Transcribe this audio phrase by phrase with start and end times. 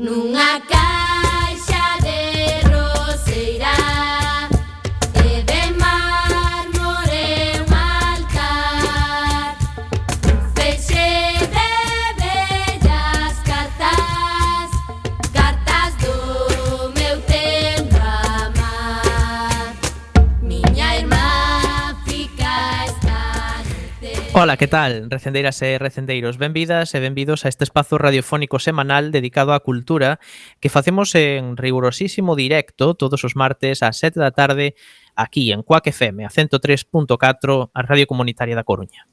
[0.00, 0.89] nunha casa
[24.42, 25.10] Ola, que tal?
[25.10, 30.16] Recendeiras e recendeiros, benvidas e benvidos a este espazo radiofónico semanal dedicado á cultura
[30.64, 34.72] que facemos en rigurosísimo directo todos os martes ás 7 da tarde
[35.12, 39.04] aquí en Cuac FM a 103.4 a Radio Comunitaria da Coruña.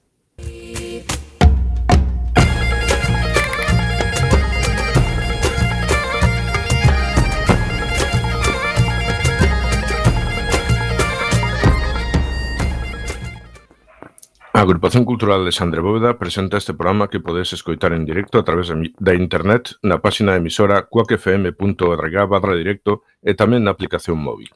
[14.58, 18.44] A Agrupación Cultural de Sandre Bóveda presenta este programa que podes escoitar en directo a
[18.44, 24.50] través da internet na páxina emisora cuacfm.org barra directo e tamén na aplicación móvil.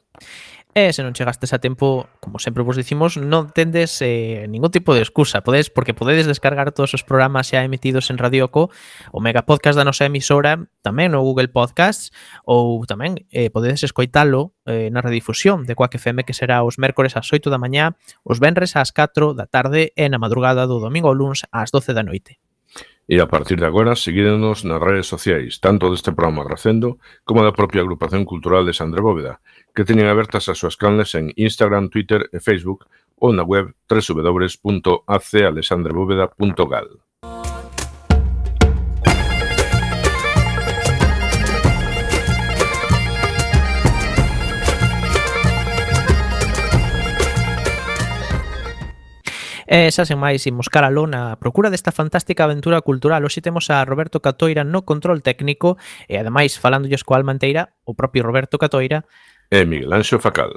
[0.72, 4.96] E se non chegastes a tempo, como sempre vos dicimos, non tendes eh, ningún tipo
[4.96, 5.44] de excusa.
[5.44, 8.72] Podes, porque podedes descargar todos os programas xa emitidos en Radioco,
[9.12, 12.08] o Mega Podcast da nosa emisora, tamén no Google Podcasts,
[12.48, 17.20] ou tamén eh, podedes escoitalo eh, na redifusión de Quack FM que será os mércores
[17.20, 21.12] ás 8 da mañá, os venres ás 4 da tarde e na madrugada do domingo
[21.12, 22.40] ao luns ás 12 da noite.
[23.12, 27.52] E a partir de agora, seguídenos nas redes sociais, tanto deste programa Gracendo como da
[27.52, 29.42] propia agrupación cultural de Sandra Bóveda,
[29.74, 32.84] que teñen abertas as súas canles en Instagram, Twitter e Facebook
[33.16, 36.88] ou na web www.acealexandrabóveda.gal.
[49.72, 53.24] E xa sen máis imos cara a lona procura desta fantástica aventura cultural.
[53.24, 55.80] Hoxe temos a Roberto Catoira no control técnico
[56.12, 59.08] e ademais falándolles coa Almanteira, o propio Roberto Catoira
[59.52, 60.56] Miguel Anxo Facal.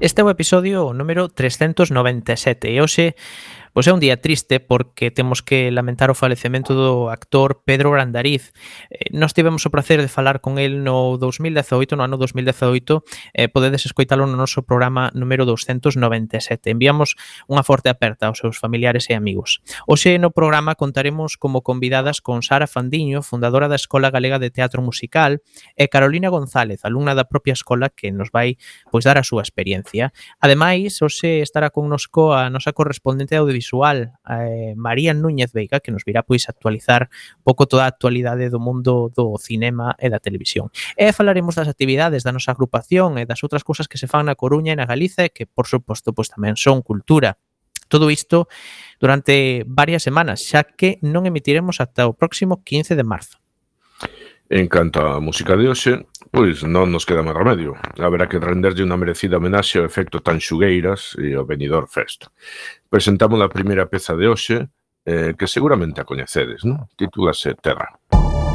[0.00, 3.18] Este é o episodio número 397 e hoxe
[3.72, 8.52] Pois é un día triste porque temos que lamentar o falecemento do actor Pedro Brandariz.
[8.88, 13.04] Eh, nós tivemos o placer de falar con el no 2018, no ano 2018,
[13.36, 16.72] eh, podedes escoitalo no noso programa número 297.
[16.72, 19.60] Enviamos unha forte aperta aos seus familiares e amigos.
[19.84, 24.80] Hoxe no programa contaremos como convidadas con Sara Fandiño, fundadora da Escola Galega de Teatro
[24.80, 25.44] Musical,
[25.76, 28.56] e Carolina González, alumna da propia escola que nos vai
[28.88, 30.10] pois dar a súa experiencia.
[30.40, 36.04] Ademais, hoxe estará connosco a nosa correspondente audiovisual audiovisual eh, María Núñez Veiga que nos
[36.04, 37.10] virá pois actualizar
[37.42, 40.70] pouco toda a actualidade do mundo do cinema e da televisión.
[40.94, 44.38] E falaremos das actividades da nosa agrupación e das outras cousas que se fan na
[44.38, 47.36] Coruña e na Galiza e que por suposto pois tamén son cultura.
[47.88, 48.46] Todo isto
[49.00, 53.36] durante varias semanas, xa que non emitiremos ata o próximo 15 de marzo.
[54.48, 55.92] En canto á música de hoxe,
[56.30, 57.76] Pois non nos queda máis remedio.
[57.96, 62.28] Haberá que renderlle unha merecida homenaxe ao efecto tan xugueiras e ao venidor Fest.
[62.88, 64.68] Presentamos a primeira peza de hoxe,
[65.08, 66.84] eh, que seguramente a coñecedes, non?
[66.96, 67.96] Titúlase Terra.
[68.10, 68.47] Terra.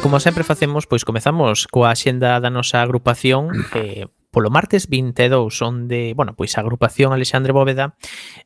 [0.00, 3.99] E como sempre facemos, pois comezamos coa xenda da nosa agrupación Eh,
[4.40, 7.92] polo martes 22 onde, bueno, pois a agrupación Alexandre Bóveda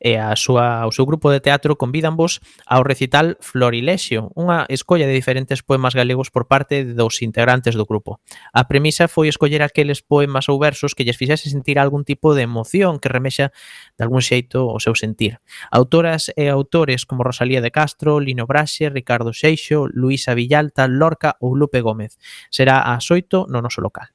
[0.03, 5.15] e a súa, o seu grupo de teatro convidanvos ao recital Florilexio, unha escolla de
[5.15, 8.19] diferentes poemas galegos por parte dos integrantes do grupo.
[8.51, 12.43] A premisa foi escoller aqueles poemas ou versos que lles fixese sentir algún tipo de
[12.43, 13.55] emoción que remexa
[13.95, 15.39] de algún xeito o seu sentir.
[15.71, 21.55] Autoras e autores como Rosalía de Castro, Lino Braxe, Ricardo Seixo, Luisa Villalta, Lorca ou
[21.55, 22.19] Lupe Gómez.
[22.51, 24.11] Será ás 8 no noso local.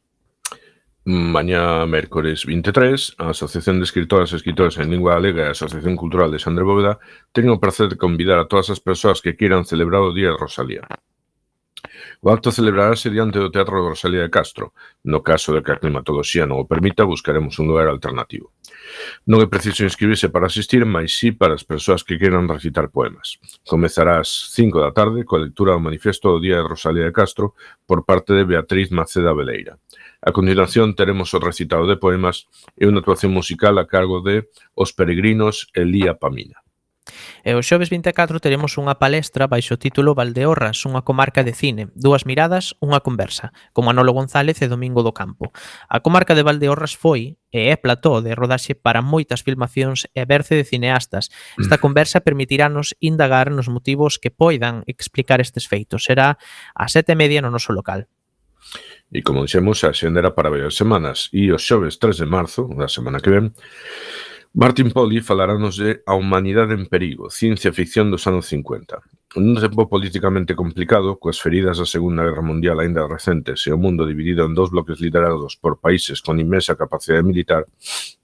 [1.04, 6.28] Mañá mércores 23, a Asociación de Escritoras e Escritores en Lingua Galega e Asociación Cultural
[6.28, 7.00] de Xandre Bóveda
[7.32, 10.36] teñen o placer de convidar a todas as persoas que queiran celebrar o Día de
[10.36, 10.84] Rosalía.
[12.22, 14.76] O acto celebrarase diante do Teatro de Rosalía de Castro.
[15.08, 18.52] No caso de que a climatoloxía non o permita, buscaremos un lugar alternativo.
[19.24, 23.40] Non é preciso inscribirse para asistir, mas sí para as persoas que queiran recitar poemas.
[23.64, 27.56] Comezará ás 5 da tarde coa lectura do manifesto do Día de Rosalía de Castro
[27.88, 29.80] por parte de Beatriz Maceda Veleira.
[30.20, 34.92] A continuación teremos o recitado de poemas e unha actuación musical a cargo de Os
[34.92, 36.60] Peregrinos Elía Pamina.
[37.44, 41.88] E o xoves 24 teremos unha palestra baixo o título Valdeorras, unha comarca de cine,
[41.96, 45.50] dúas miradas, unha conversa, con Manolo González e Domingo do Campo.
[45.88, 50.54] A comarca de Valdeorras foi e é plató de rodaxe para moitas filmacións e berce
[50.54, 51.32] de cineastas.
[51.58, 51.82] Esta mm.
[51.82, 56.06] conversa permitirános indagar nos motivos que poidan explicar estes feitos.
[56.06, 56.38] Será
[56.76, 58.06] a sete e media no noso local.
[59.10, 62.70] E como dixemos, a xenda era para varias semanas e o xoves 3 de marzo,
[62.78, 63.50] da semana que ven,
[64.52, 68.98] Martin Poli falaránoslle A humanidade en perigo, ciencia ficción dos anos 50.
[69.38, 74.02] Nun tempo políticamente complicado, coas feridas da Segunda Guerra Mundial aínda recentes e o mundo
[74.02, 77.62] dividido en dous bloques liderados por países con inmensa capacidade militar,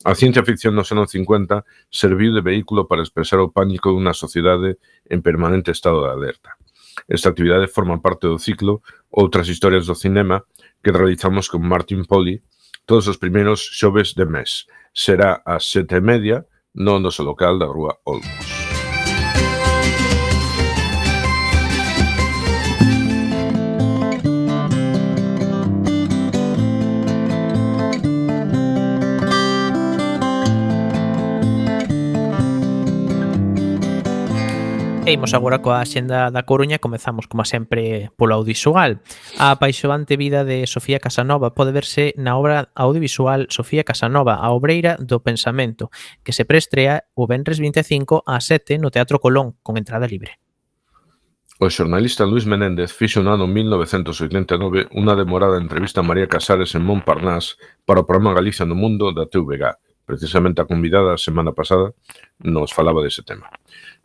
[0.02, 1.62] a ciencia ficción dos anos 50
[1.94, 6.58] serviu de vehículo para expresar o pánico dunha sociedade en permanente estado de alerta.
[7.06, 8.82] Esta actividade forma parte do ciclo
[9.14, 10.42] Outras historias do cinema
[10.82, 12.42] que realizamos con Martin Poli
[12.86, 14.66] todos os primeiros xoves de mes.
[14.94, 18.55] Será ás sete e media no noso local da Rúa Olmos.
[35.06, 38.98] E imos agora coa xenda da Coruña Comezamos, como sempre, polo audiovisual.
[39.38, 44.98] A apaixoante vida de Sofía Casanova Pode verse na obra audiovisual Sofía Casanova, a obreira
[44.98, 45.94] do pensamento
[46.26, 50.42] Que se preestrea o Benres 25 a 7 no Teatro Colón Con entrada libre.
[51.62, 56.82] O xornalista Luis Menéndez fixo no ano 1989 unha demorada entrevista a María Casares en
[56.82, 57.54] Montparnasse
[57.86, 61.90] para o programa Galicia no Mundo da TVG Precisamente a convidada a semana pasada
[62.38, 63.50] nos falaba dese tema.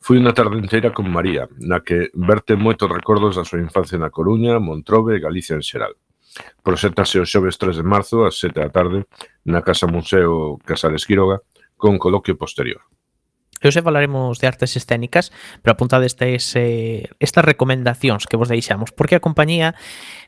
[0.02, 4.10] Fui unha tarde inteira con María, na que verte moitos recordos da súa infancia na
[4.10, 5.94] Coruña, Montrobe e Galicia en xeral.
[6.66, 9.06] Proxéctase o xoves 3 de marzo ás 7 da tarde
[9.46, 11.46] na Casa Museo Casares Quiroga
[11.78, 12.82] con coloquio posterior.
[13.62, 15.30] E hoxe falaremos de artes escénicas,
[15.62, 19.78] pero apuntade estes, eh, estas recomendacións que vos deixamos, porque a compañía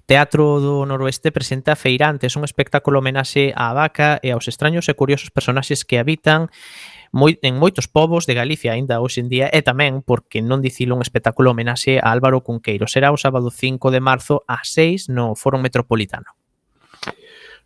[0.05, 5.31] Teatro do Noroeste presenta Feirantes, un espectáculo homenaxe á vaca e aos extraños e curiosos
[5.31, 6.51] personaxes que habitan
[7.15, 10.97] moi, en moitos povos de Galicia aínda hoxe en día e tamén, porque non dicilo,
[10.97, 12.83] un espectáculo homenaxe a Álvaro Cunqueiro.
[12.91, 16.35] Será o sábado 5 de marzo a 6 no Foro Metropolitano.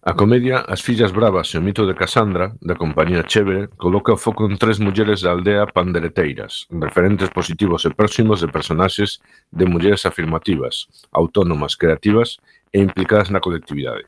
[0.04, 4.18] A comedia As fillas bravas e o mito de Casandra, da compañía Chévere, coloca o
[4.18, 9.20] foco en tres mulleres da aldea pandereteiras, referentes positivos e próximos de personaxes
[9.52, 12.38] de mulleres afirmativas, autónomas, creativas
[12.72, 14.06] e implicadas na colectividade.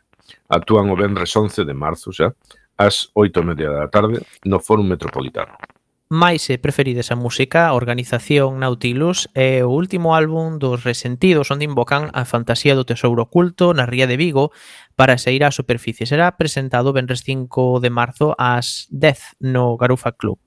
[0.48, 2.38] Actúan o vendres 11 de marzo xa,
[2.77, 5.58] ás 8 e media da tarde, no Fórum Metropolitano.
[6.11, 11.53] Mais se eh, preferides a música, a organización Nautilus é o último álbum dos Resentidos
[11.53, 14.49] onde invocan a fantasía do tesouro oculto na ría de Vigo
[14.97, 16.09] para sair á superficie.
[16.09, 20.41] Será presentado venres 5 de marzo ás 10 no Garufa Club.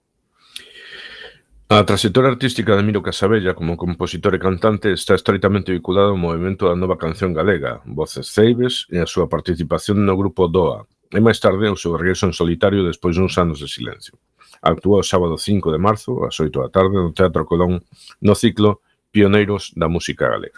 [1.70, 6.66] A trayectoria artística de Miro Casabella como compositor e cantante está estreitamente vinculada ao movimento
[6.66, 11.38] da nova canción galega, Voces Ceibes e a súa participación no grupo DOA, e máis
[11.38, 14.18] tarde o seu regreso en solitario despois duns anos de silencio
[14.62, 17.82] actúa o sábado 5 de marzo, ás 8 da tarde, no Teatro Colón,
[18.22, 20.56] no ciclo Pioneiros da Música Galega.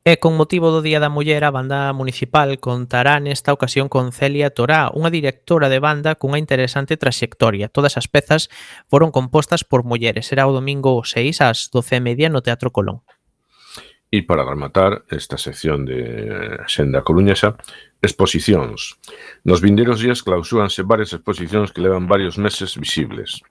[0.00, 4.48] E con motivo do Día da Muller, a banda municipal contará nesta ocasión con Celia
[4.48, 7.68] Torá, unha directora de banda cunha interesante traxectoria.
[7.68, 8.48] Todas as pezas
[8.88, 10.24] foron compostas por mulleres.
[10.24, 13.04] Será o domingo 6 ás 12:30 no Teatro Colón.
[14.08, 17.60] E para rematar esta sección de Xenda Coruñesa,
[18.02, 18.96] Exposicións
[19.44, 23.44] Nos vindeiros días clausúranse varias exposicións que levan varios meses visibles.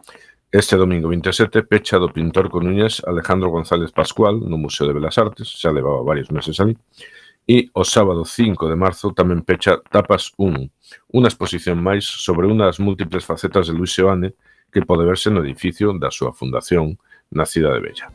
[0.49, 5.53] Este domingo 27 pecha do pintor coruñés Alejandro González Pascual no Museo de Belas Artes,
[5.53, 6.73] xa levaba varios meses ali,
[7.45, 12.65] e o sábado 5 de marzo tamén pecha Tapas 1, unha exposición máis sobre unha
[12.65, 14.33] das múltiples facetas de Luis Seoane
[14.73, 16.97] que pode verse no edificio da súa fundación
[17.29, 18.09] na Cidade Bella.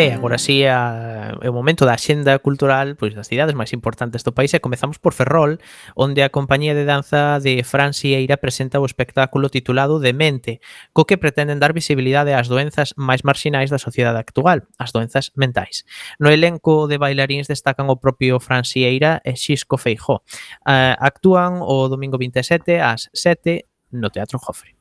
[0.00, 4.24] E agora sí a, é o momento da xenda cultural pois das cidades máis importantes
[4.24, 5.60] do país e comezamos por Ferrol,
[5.92, 10.64] onde a compañía de danza de Fran Sieira presenta o espectáculo titulado Demente,
[10.96, 15.84] co que pretenden dar visibilidade ás doenzas máis marxinais da sociedade actual, as doenzas mentais.
[16.16, 20.24] No elenco de bailaríns destacan o propio Fran Sieira e Xisco Feijó.
[20.64, 24.79] Uh, actúan o domingo 27 ás 7 no Teatro Jofre.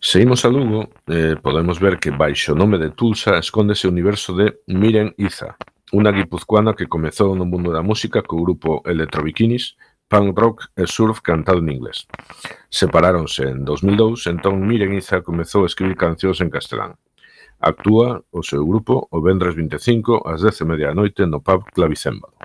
[0.00, 4.34] Seguimos a Lugo, eh, podemos ver que baixo o nome de Tulsa escóndese o universo
[4.36, 5.58] de Miren Iza,
[5.90, 9.74] unha guipuzcoana que comezou no mundo da música co grupo Electrobikinis,
[10.08, 12.06] punk rock e surf cantado en inglés.
[12.70, 16.96] Separáronse en 2002, entón Miren Iza comezou a escribir cancións en castelán.
[17.58, 21.66] Actúa o seu grupo o vendres 25 ás 10 e media da noite no pub
[21.74, 22.38] Clavicémbalo.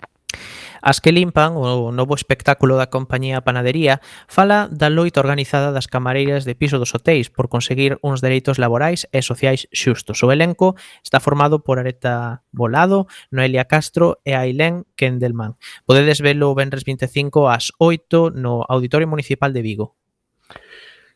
[0.83, 6.43] As que limpan, o novo espectáculo da compañía Panadería, fala da loita organizada das camareiras
[6.43, 10.19] de piso dos hotéis por conseguir uns dereitos laborais e sociais xustos.
[10.27, 15.55] O elenco está formado por Areta Volado, Noelia Castro e Ailén Kendelman.
[15.87, 20.02] Podedes velo o Benres 25 ás 8 no Auditorio Municipal de Vigo.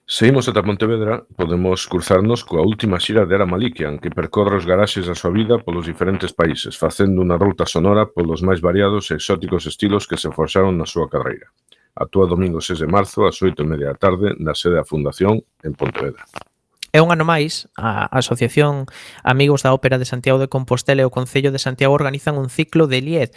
[0.10, 5.04] Seguimos ata Pontevedra, podemos cruzarnos coa última xira de Ara Malikian, que percorre os garaxes
[5.04, 9.68] da súa vida polos diferentes países, facendo unha ruta sonora polos máis variados e exóticos
[9.68, 11.52] estilos que se forxaron na súa carreira.
[11.92, 15.44] Atúa domingo 6 de marzo, ás 8 e media da tarde, na sede da Fundación,
[15.68, 16.24] en Pontevedra.
[16.96, 18.88] E un ano máis, a Asociación
[19.28, 22.88] Amigos da Ópera de Santiago de Compostela e o Concello de Santiago organizan un ciclo
[22.88, 23.36] de Lied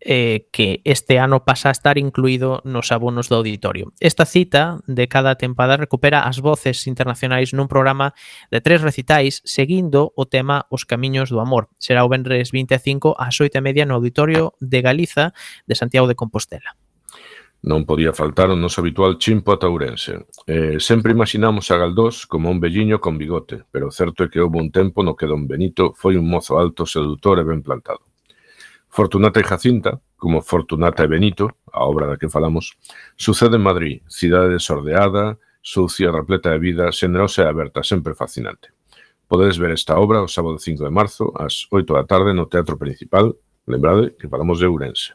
[0.00, 3.92] eh, que este ano pasa a estar incluído nos abonos do auditorio.
[4.00, 8.14] Esta cita de cada tempada recupera as voces internacionais nun programa
[8.50, 11.68] de tres recitais seguindo o tema Os Camiños do Amor.
[11.82, 15.34] Será o Benres 25 ás 8 e media no Auditorio de Galiza
[15.66, 16.78] de Santiago de Compostela.
[17.58, 20.30] Non podía faltar o noso habitual chimpo ataurense.
[20.46, 24.62] Eh, sempre imaginamos a Galdós como un velliño con bigote, pero certo é que houve
[24.62, 28.07] un tempo no que don Benito foi un mozo alto, sedutor e ben plantado.
[28.88, 32.76] Fortunata e Jacinta, como Fortunata e Benito, a obra da que falamos,
[33.14, 38.72] sucede en Madrid, cidade desordeada, sucia, repleta de vida, xenerosa e aberta, sempre fascinante.
[39.28, 42.80] Podedes ver esta obra o sábado 5 de marzo ás 8 da tarde no Teatro
[42.80, 43.36] Principal.
[43.68, 45.12] Lembrade que falamos de Ourense.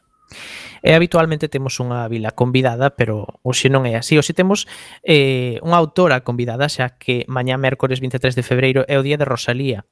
[0.83, 4.19] E habitualmente temos unha vila convidada, pero hoxe non é así.
[4.19, 4.69] Hoxe temos
[5.01, 9.25] eh, unha autora convidada, xa que mañá mércores 23 de febreiro é o día de
[9.25, 9.87] Rosalía.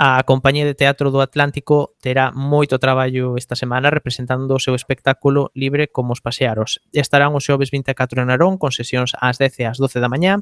[0.00, 5.50] A Compañía de Teatro do Atlántico terá moito traballo esta semana representando o seu espectáculo
[5.58, 6.78] libre como os pasearos.
[6.94, 10.38] Estarán o xoves 24 en Arón con sesións ás 10 e ás 12 da mañá,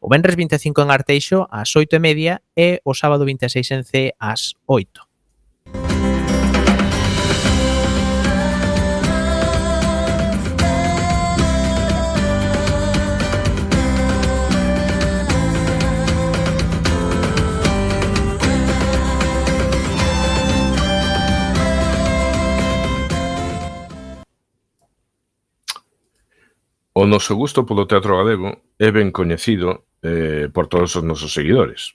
[0.00, 4.16] o venres 25 en Arteixo ás 8 e media e o sábado 26 en C
[4.16, 5.04] ás 8.
[26.98, 31.92] O noso gusto polo teatro galego é ben coñecido eh, por todos os nosos seguidores.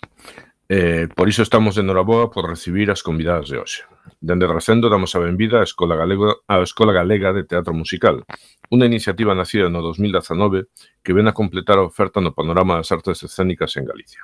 [0.70, 3.82] Eh, por iso estamos de Noraboa por recibir as convidadas de hoxe.
[4.22, 8.22] Dende Recendo damos a benvida á Escola, Galego, á Escola Galega de Teatro Musical,
[8.70, 10.70] unha iniciativa nacida no 2019
[11.02, 14.22] que ven a completar a oferta no panorama das artes escénicas en Galicia.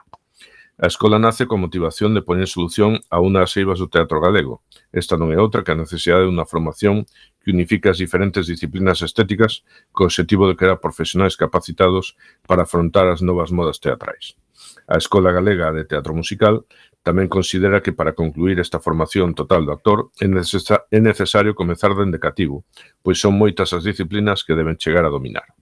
[0.78, 4.62] A escola nace con motivación de poñer solución a unha das eivas do teatro galego.
[4.94, 7.10] Esta non é outra que a necesidade de unha formación
[7.48, 9.64] que unifica as diferentes disciplinas estéticas
[9.96, 14.36] co objetivo de crear profesionais capacitados para afrontar as novas modas teatrais.
[14.84, 16.68] A Escola Galega de Teatro Musical
[17.08, 21.96] tamén considera que para concluir esta formación total do actor é, necesa é necesario comezar
[21.96, 22.68] dende cativo,
[23.00, 25.56] pois son moitas as disciplinas que deben chegar a dominar.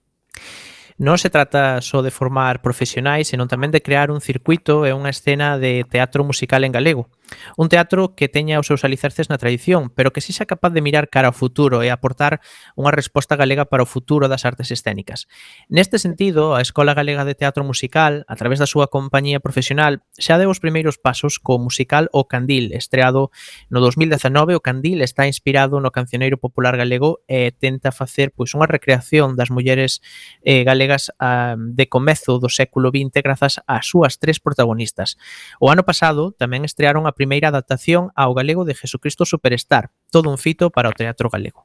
[0.98, 5.14] Non se trata só de formar profesionais, senón tamén de crear un circuito e unha
[5.14, 7.06] escena de teatro musical en galego.
[7.56, 10.84] Un teatro que teña os seus alicerces na tradición, pero que si xa capaz de
[10.84, 12.38] mirar cara ao futuro e aportar
[12.78, 15.26] unha resposta galega para o futuro das artes escénicas.
[15.66, 20.38] Neste sentido, a Escola Galega de Teatro Musical, a través da súa compañía profesional, xa
[20.38, 23.34] deu os primeiros pasos co musical O Candil, estreado
[23.72, 24.54] no 2019.
[24.54, 29.50] O Candil está inspirado no cancioneiro popular galego e tenta facer pois unha recreación das
[29.50, 30.04] mulleres
[30.46, 35.18] eh, galegas ah, de comezo do século XX grazas ás súas tres protagonistas.
[35.58, 40.28] O ano pasado tamén estrearon a a primeira adaptación ao galego de Jesucristo Superstar, todo
[40.28, 41.64] un fito para o teatro galego.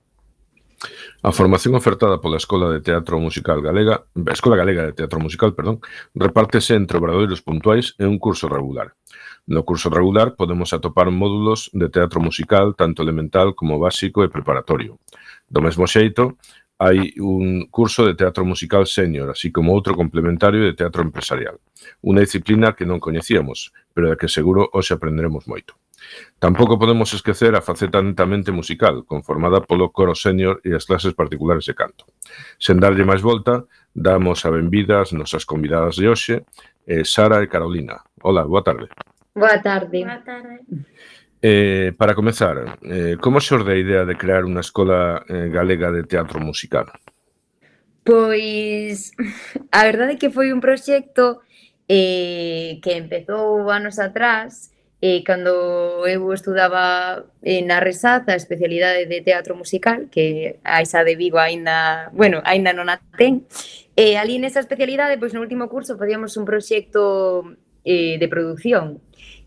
[1.28, 5.84] A formación ofertada pola Escola de Teatro Musical Galega, Escola Galega de Teatro Musical, perdón,
[6.16, 8.96] repártese entre obradoiros puntuais e un curso regular.
[9.44, 15.04] No curso regular podemos atopar módulos de teatro musical tanto elemental como básico e preparatorio.
[15.52, 16.40] Do mesmo xeito,
[16.82, 21.62] hai un curso de teatro musical senior, así como outro complementario de teatro empresarial.
[22.02, 25.78] Unha disciplina que non coñecíamos, pero da que seguro hoxe aprenderemos moito.
[26.42, 31.70] Tampouco podemos esquecer a faceta netamente musical, conformada polo coro senior e as clases particulares
[31.70, 32.10] de canto.
[32.58, 36.42] Sen darlle máis volta, damos a benvida ás nosas convidadas de hoxe,
[36.90, 38.02] eh, Sara e Carolina.
[38.26, 38.90] Hola, boa tarde.
[39.38, 40.02] Boa tarde.
[40.02, 40.66] Boa tarde.
[41.42, 46.06] Eh, para comezar, eh, como xorde a idea de crear unha escola eh, galega de
[46.06, 46.86] teatro musical?
[48.06, 49.10] Pois
[49.74, 51.42] a verdade é que foi un proxecto
[51.90, 54.70] eh, que empezou anos atrás
[55.02, 61.02] eh, cando eu estudaba eh, na Resaz a especialidade de teatro musical que a esa
[61.02, 63.50] de Vigo aínda, bueno, aínda non a ten
[63.98, 69.02] e eh, ali nesa especialidade pois no último curso facíamos un proxecto eh, de produción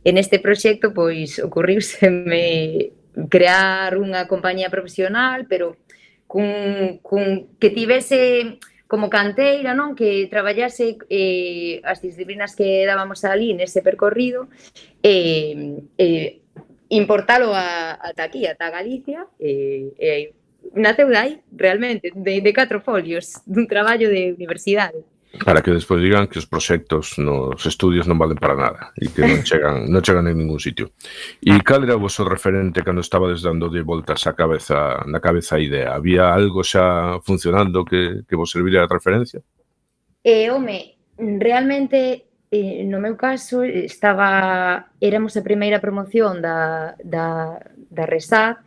[0.05, 2.93] en este proxecto, pois, ocurriuseme
[3.31, 5.81] crear unha compañía profesional, pero
[6.29, 9.97] cun, cun que tivese como canteira, non?
[9.97, 14.53] Que traballase eh, as disciplinas que dábamos ali nese percorrido
[15.01, 16.45] eh, eh,
[16.93, 20.35] importalo a, ata aquí, ata Galicia eh, eh,
[20.77, 25.05] naceu dai realmente de, de catro folios dun traballo de universidade
[25.42, 29.27] Para que despois digan que os proxectos nos estudios non valen para nada e que
[29.27, 30.94] non chegan, non chegan en ningún sitio.
[31.42, 35.59] E cal era o vosso referente cando estabades dando de voltas a cabeza, na cabeza
[35.59, 35.99] a idea?
[35.99, 39.40] Había algo xa funcionando que, que vos servira de referencia?
[40.23, 47.59] Eh, home, realmente eh, no meu caso estaba éramos a primeira promoción da, da,
[47.90, 48.62] da Resad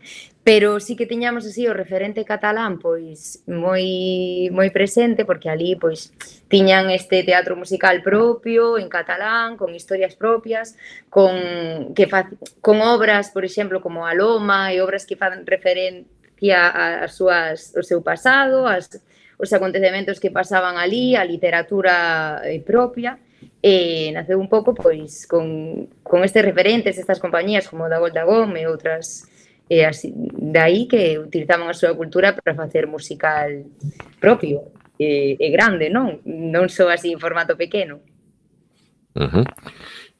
[0.48, 6.16] pero sí que tiñamos así o referente catalán pois moi moi presente porque ali pois
[6.48, 10.80] tiñan este teatro musical propio en catalán con historias propias
[11.12, 12.32] con que fa,
[12.64, 17.84] con obras por exemplo como a loma e obras que fan referencia ás súas o
[17.84, 19.04] seu pasado as
[19.36, 23.20] os acontecementos que pasaban ali a literatura eh, propia.
[23.60, 28.64] E naceu un pouco pois con, con estes referentes, estas compañías como Dagol Dagom e
[28.64, 29.28] outras
[29.68, 33.68] E así, dai que utilizaban a súa cultura para facer musical
[34.24, 36.24] propio e, e grande, non?
[36.24, 38.00] Non só así en formato pequeno.
[39.14, 39.46] Uh -huh.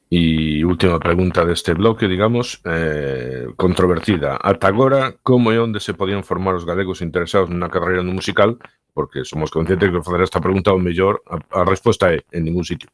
[0.08, 4.40] E última pregunta deste bloque, digamos, eh, controvertida.
[4.40, 8.56] Ata agora, como e onde se podían formar os galegos interesados na carreira no musical?
[8.96, 12.64] Porque somos conscientes que fazer esta pregunta o mellor, a, a resposta é en ningún
[12.64, 12.88] sitio.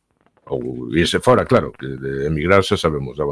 [0.50, 3.26] Ou irse fora, claro, que de emigrar xa sabemos, da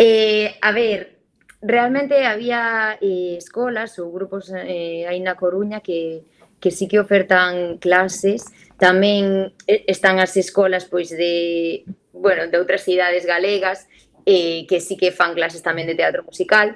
[0.00, 1.21] Eh, a ver,
[1.62, 6.26] realmente había eh, escolas ou grupos eh, aí na Coruña que,
[6.58, 8.50] que sí que ofertan clases,
[8.82, 13.86] tamén eh, están as escolas pois de, bueno, de outras cidades galegas
[14.26, 16.74] eh, que sí que fan clases tamén de teatro musical,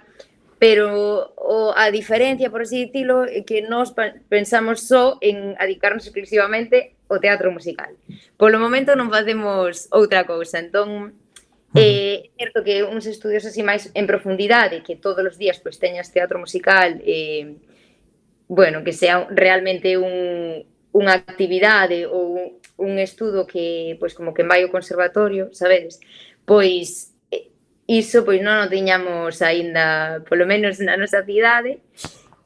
[0.59, 3.93] pero o, a diferencia, por así dicilo, é que nós
[4.31, 7.93] pensamos só en adicarnos exclusivamente ao teatro musical.
[8.39, 11.13] Polo momento non facemos outra cousa, entón
[11.77, 16.11] Eh, certo que uns estudios así máis en profundidade, que todos os días pois teñas
[16.11, 17.57] teatro musical, eh,
[18.49, 20.65] bueno, que sea realmente un,
[20.97, 26.01] unha actividade ou un estudo que, pois como que vai ao conservatorio, sabedes?
[26.49, 27.53] Pois eh,
[27.89, 31.85] iso pois non o tiñamos aínda, polo menos na nosa cidade,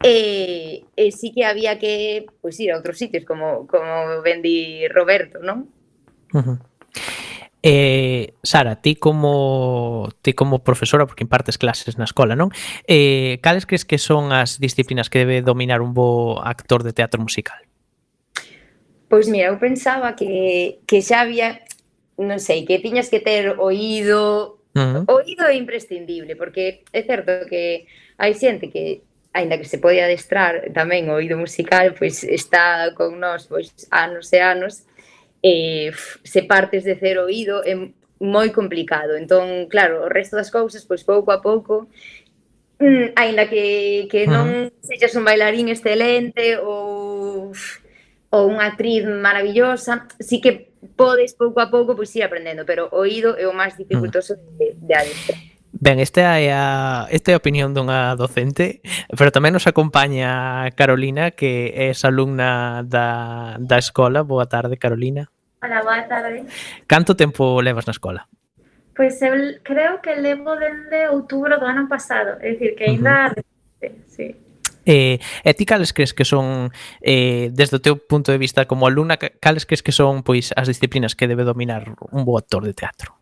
[0.03, 5.39] e, e sí que había que pois ir a outros sitios, como, como vendi Roberto,
[5.45, 5.69] non?
[6.33, 6.59] Uh -huh.
[7.63, 12.49] Eh, Sara, ti como ti como profesora, porque impartes clases na escola, non?
[12.89, 17.21] Eh, cales crees que son as disciplinas que debe dominar un bo actor de teatro
[17.21, 17.61] musical?
[19.13, 21.61] Pois mira, eu pensaba que, que xa había,
[22.17, 25.05] non sei, que tiñas que ter oído, uh -huh.
[25.13, 27.85] oído é imprescindible, porque é certo que
[28.17, 33.21] hai xente que aínda que se pode adestrar tamén o oído musical, pois está con
[33.21, 34.87] nós pois anos e anos,
[35.43, 37.75] eh, se partes de cero oído é
[38.21, 39.17] moi complicado.
[39.17, 41.89] Entón, claro, o resto das cousas, pois pouco a pouco,
[42.79, 47.53] mm, aínda que, que non sexas un bailarín excelente ou
[48.31, 53.03] ou unha actriz maravillosa, sí que podes pouco a pouco pois ir aprendendo, pero o
[53.03, 55.50] oído é o máis dificultoso de, de adestrar.
[55.81, 58.85] Ben, esta é a, esta é a opinión dunha docente,
[59.17, 64.21] pero tamén nos acompaña Carolina, que é alumna da, da escola.
[64.21, 65.33] Boa tarde, Carolina.
[65.65, 66.45] Hola, boa tarde.
[66.85, 68.29] Canto tempo levas na escola?
[68.93, 69.33] Pois pues eu
[69.65, 73.33] creo que levo dende outubro do ano pasado, é dicir, que ainda...
[73.33, 73.41] Uh
[73.81, 74.05] -huh.
[74.05, 74.37] sí.
[74.85, 78.85] Eh, e ti cales crees que son, eh, desde o teu punto de vista como
[78.85, 82.77] alumna, cales crees que son pois as disciplinas que debe dominar un bo actor de
[82.77, 83.17] teatro?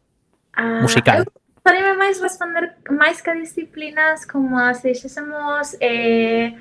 [0.59, 1.23] Ah, musical?
[1.23, 6.57] Eu poderíamos máis responder máis que disciplinas como as deixésemos eh,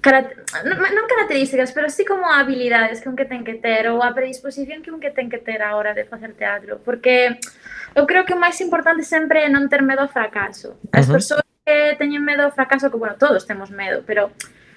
[0.00, 0.38] Caracter,
[0.70, 4.80] non características, pero sí como habilidades que un que ten que ter ou a predisposición
[4.80, 7.42] que un que ten que ter a hora de facer teatro, porque
[7.92, 10.78] eu creo que o máis importante sempre é non ter medo ao fracaso.
[10.94, 11.16] As uh -huh.
[11.18, 14.30] persoas que teñen medo ao fracaso, que, bueno, todos temos medo, pero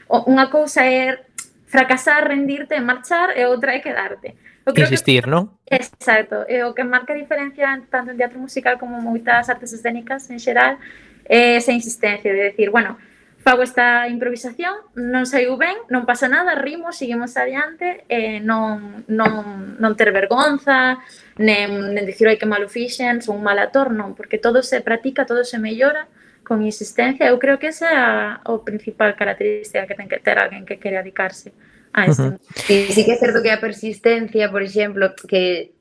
[0.10, 1.22] unha cousa é
[1.70, 4.34] fracasar, rendirte e marchar, e outra é quedarte.
[4.70, 5.34] Eu creo Insistir, que...
[5.34, 5.50] non?
[5.66, 10.30] Exacto, e o que marca a diferencia tanto en teatro musical como moitas artes escénicas
[10.30, 10.78] en xeral
[11.26, 13.02] é eh, esa insistencia de decir, bueno,
[13.42, 19.74] fago esta improvisación, non saiu ben, non pasa nada, rimo, seguimos adiante, eh, non, non,
[19.82, 21.02] non ter vergonza,
[21.42, 24.86] nen, nen dicir, oi, que malo fixen, son un mal ator, non, porque todo se
[24.86, 26.06] practica, todo se mellora
[26.46, 28.10] con insistencia, eu creo que esa é a,
[28.46, 31.50] a principal característica que ten que ter alguén que quere dedicarse
[31.94, 32.24] Ah, a isto.
[32.24, 32.40] Uh -huh.
[32.68, 35.72] sí, sí que é certo que a persistencia, por exemplo, que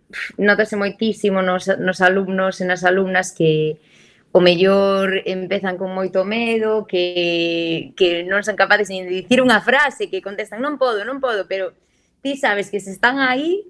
[0.40, 3.76] notase moitísimo nos, nos alumnos e nas alumnas que
[4.32, 10.08] o mellor empezan con moito medo, que, que non son capaces de dicir unha frase,
[10.08, 11.72] que contestan non podo, non podo, pero
[12.20, 13.64] ti sabes que se están aí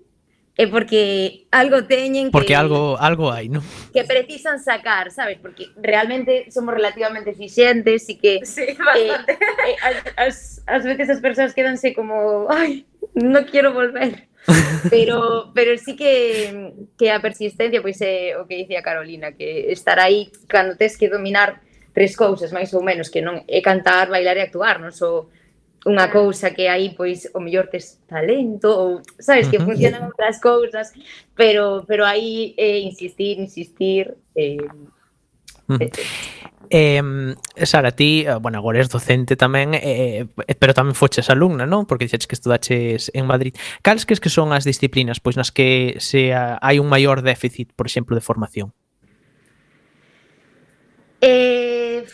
[0.58, 3.62] é porque algo teñen que, Porque algo algo hai, non?
[3.94, 5.38] Que precisan sacar, sabes?
[5.38, 9.38] Porque realmente somos relativamente eficientes e que sí, eh, bastante.
[9.38, 12.82] Eh, eh, as, as veces as persoas quedanse como, ai,
[13.14, 14.26] non quero volver.
[14.90, 19.70] pero pero sí que que a persistencia pois é eh, o que dicía Carolina, que
[19.70, 21.62] estar aí cando tes que dominar
[21.94, 25.37] tres cousas máis ou menos que non é cantar, bailar e actuar, non só so,
[25.88, 29.72] unha cousa que aí pois o mellor tes talento ou sabes que uh -huh.
[29.72, 30.92] funcionan outras cousas,
[31.32, 35.88] pero pero aí eh, insistir, insistir eh, uh -huh.
[36.68, 37.00] eh,
[37.56, 41.64] eh Sara, ti, eh, bueno, agora és docente tamén, eh, eh, pero tamén foches alumna,
[41.64, 41.88] non?
[41.88, 43.56] Porque dixetes que estudaches en Madrid.
[43.80, 47.88] Cales crees que son as disciplinas pois nas que se hai un maior déficit, por
[47.88, 48.76] exemplo, de formación?
[51.20, 52.04] Eh,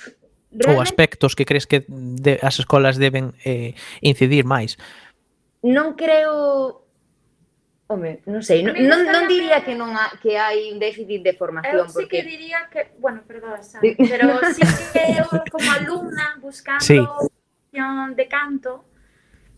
[0.55, 4.79] Realmente, ou aspectos que crees que de, as escolas deben eh, incidir máis?
[5.67, 6.85] Non creo
[7.87, 11.37] Home, non sei, non, non, non diría que non ha, que hai un déficit de
[11.37, 11.85] formación.
[11.85, 12.25] Eu sí porque...
[12.25, 14.65] que diría que, bueno, perdón, Sara, pero sí
[14.97, 16.97] que eu como alumna buscando sí.
[16.97, 18.89] de canto,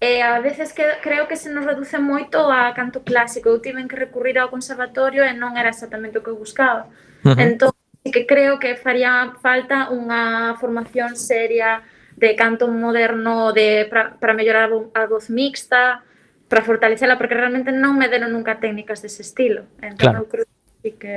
[0.00, 3.46] eh, a veces que, creo que se nos reduce moito a canto clásico.
[3.46, 6.90] Eu tiven que recurrir ao conservatorio e non era exactamente o que eu buscaba.
[7.22, 7.38] Uh -huh.
[7.38, 7.75] Entón,
[8.10, 11.82] que creo que faría falta unha formación seria
[12.16, 16.02] de canto moderno de para mellorar a voz mixta,
[16.48, 19.66] para fortalecela, porque realmente non me deron nunca técnicas dese estilo.
[19.82, 20.18] Entón, claro.
[20.22, 20.46] eu creo
[20.82, 21.14] que, que...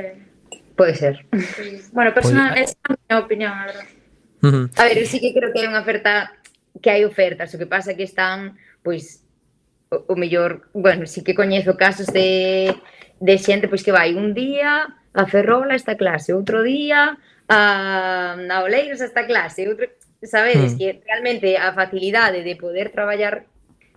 [0.75, 1.25] Pode ser.
[1.55, 1.79] Sí.
[1.95, 3.89] Bueno, personal, esa é a miña opinión, a verdade.
[4.41, 4.65] Uh -huh.
[4.79, 6.33] A ver, eu sí que creo que hai unha oferta
[6.81, 9.23] que hai ofertas, o que pasa que están pois
[9.91, 12.71] o, o mellor, bueno, sí que coñezo casos de
[13.19, 17.17] de xente pois que vai un día, a Ferrol esta clase, outro día
[17.49, 17.59] a,
[18.37, 19.89] a Oleiros esta clase, outro,
[20.21, 20.77] sabedes mm.
[20.77, 23.49] que realmente a facilidade de poder traballar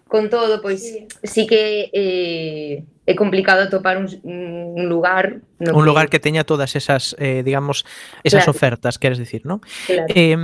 [0.09, 5.83] con todo, pois sí, sí que eh, é complicado topar un, un lugar no un
[5.83, 5.88] que...
[5.88, 7.85] lugar que teña todas esas eh, digamos
[8.22, 8.57] esas claro.
[8.57, 9.64] ofertas, queres dicir, non?
[9.88, 10.07] Claro.
[10.12, 10.37] Eh,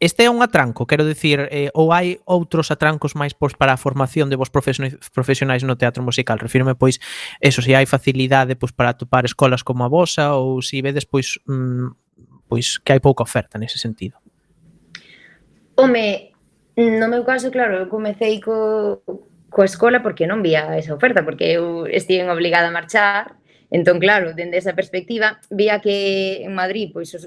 [0.00, 3.80] Este é un atranco, quero dicir, eh, ou hai outros atrancos máis pois para a
[3.80, 6.38] formación de vos profesionais no teatro musical?
[6.38, 7.02] Refirme pois
[7.42, 11.42] eso, se hai facilidade pois para atopar escolas como a vosa ou se vedes pois
[11.50, 11.98] mm,
[12.46, 14.22] pois que hai pouca oferta nese sentido.
[15.74, 16.30] Home,
[16.78, 19.02] no meu caso, claro, eu comecei co,
[19.50, 23.34] coa escola porque non vía esa oferta, porque eu estive obligada a marchar,
[23.66, 27.26] entón, claro, dende esa perspectiva, vía que en Madrid, pois, os,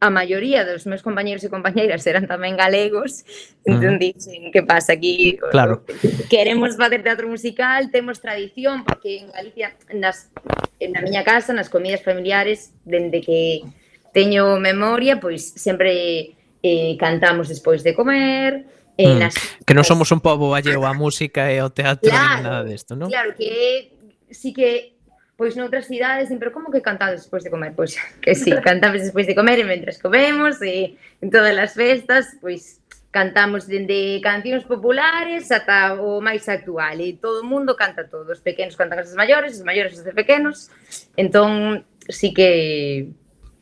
[0.00, 3.26] a maioría dos meus compañeiros e compañeiras eran tamén galegos,
[3.66, 4.02] entón uh -huh.
[4.02, 5.34] dixen, que pasa aquí?
[5.50, 5.82] Claro.
[6.30, 10.30] Queremos facer teatro musical, temos tradición, porque en Galicia, nas,
[10.78, 13.66] na miña casa, nas comidas familiares, dende que
[14.14, 19.18] teño memoria, pois sempre eh, cantamos despois de comer, eh, mm.
[19.18, 19.34] nas...
[19.66, 23.10] Que non somos un pobo alleo á música e ao teatro claro, nada desto, non?
[23.10, 23.90] Claro, que
[24.30, 24.97] sí que
[25.38, 27.72] pois noutras cidades, pero como que cantades despois de comer?
[27.78, 32.34] Pois que sí, cantamos despois de comer e mentras comemos e en todas as festas,
[32.42, 32.82] pois
[33.14, 38.42] cantamos dende cancións populares ata o máis actual e todo o mundo canta todo, os
[38.42, 40.74] pequenos cantan as maiores, os maiores os de pequenos.
[41.14, 43.14] Entón, sí que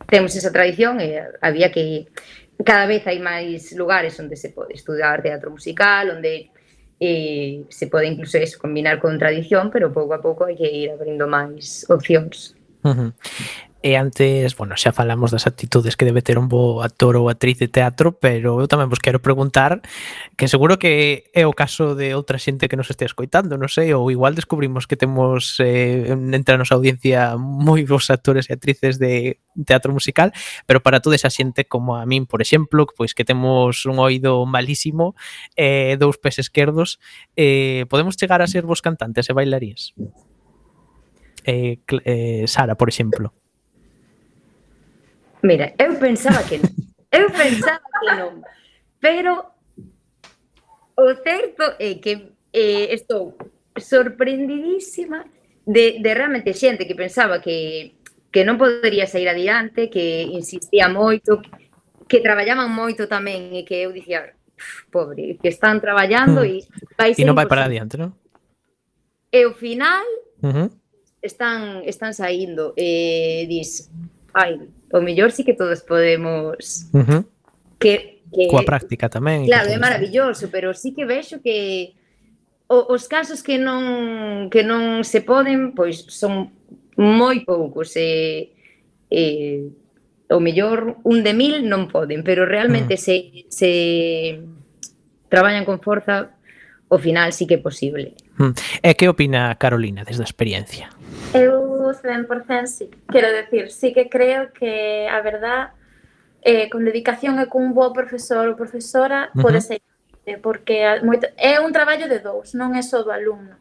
[0.08, 2.08] temos esa tradición e había que
[2.64, 6.48] cada vez hai máis lugares onde se pode estudar teatro musical, onde
[7.00, 10.88] e se pode incluso eso, combinar con tradición, pero pouco a pouco hai que ir
[11.92, 12.56] opcións.
[12.84, 13.10] Uh -huh.
[13.84, 17.60] E antes, bueno, xa falamos das actitudes que debe ter un bo actor ou actriz
[17.60, 19.84] de teatro, pero eu tamén vos quero preguntar
[20.34, 23.92] que seguro que é o caso de outra xente que nos este escoitando, non sei,
[23.92, 28.96] ou igual descubrimos que temos eh, entre a nosa audiencia moi bons actores e actrices
[28.96, 30.32] de teatro musical,
[30.64, 34.48] pero para toda esa xente como a min, por exemplo, pois que temos un oído
[34.48, 35.14] malísimo,
[35.52, 36.96] eh, dous pés esquerdos,
[37.36, 39.92] eh, podemos chegar a ser vos cantantes e bailarías?
[41.44, 43.36] Eh, eh, Sara, por exemplo.
[45.46, 46.74] Mira, eu pensaba que non.
[47.14, 48.42] Eu pensaba que non.
[48.98, 49.46] Pero
[50.98, 53.38] o certo é que eh, estou
[53.78, 55.22] sorprendidísima
[55.62, 58.02] de, de realmente xente que pensaba que,
[58.34, 61.70] que non podería sair adiante, que insistía moito, que,
[62.10, 64.34] que traballaban moito tamén e que eu dicía,
[64.90, 66.50] pobre, que están traballando hmm.
[66.50, 66.54] e
[66.98, 68.18] vai ser E non vai para adiante, non?
[69.30, 70.02] E o final
[70.42, 70.68] uh -huh.
[71.22, 73.92] están están saindo e dis,
[74.36, 74.60] ai,
[74.92, 77.22] o mellor sí que todos podemos uh -huh.
[77.80, 79.48] que, que coa práctica tamén.
[79.48, 81.96] Claro, é maravilloso, pero sí que vexo que
[82.68, 86.52] o, os casos que non que non se poden, pois son
[87.00, 88.52] moi poucos e
[89.08, 89.64] eh,
[90.28, 93.06] o mellor un de mil non poden, pero realmente uh -huh.
[93.06, 93.16] se
[93.48, 93.70] se
[95.32, 96.36] traballan con forza,
[96.92, 98.12] o final sí que é posible.
[98.36, 98.54] Uh -huh.
[98.84, 100.92] E que opina Carolina desde a experiencia?
[101.34, 102.90] Eu 100% sí.
[103.10, 105.70] Quero decir, sí que creo que a verdad
[106.42, 109.42] eh, con dedicación e cun bo profesor ou profesora uh -huh.
[109.42, 109.82] pode ser
[110.26, 113.54] eh, porque moito, é un traballo de dous, non é só do alumno.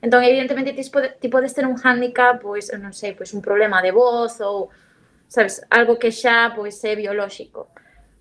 [0.00, 3.80] Entón, evidentemente, ti, pode, ti podes ter un handicap, pois, non sei, pois un problema
[3.84, 4.72] de voz ou,
[5.28, 7.72] sabes, algo que xa pois é biolóxico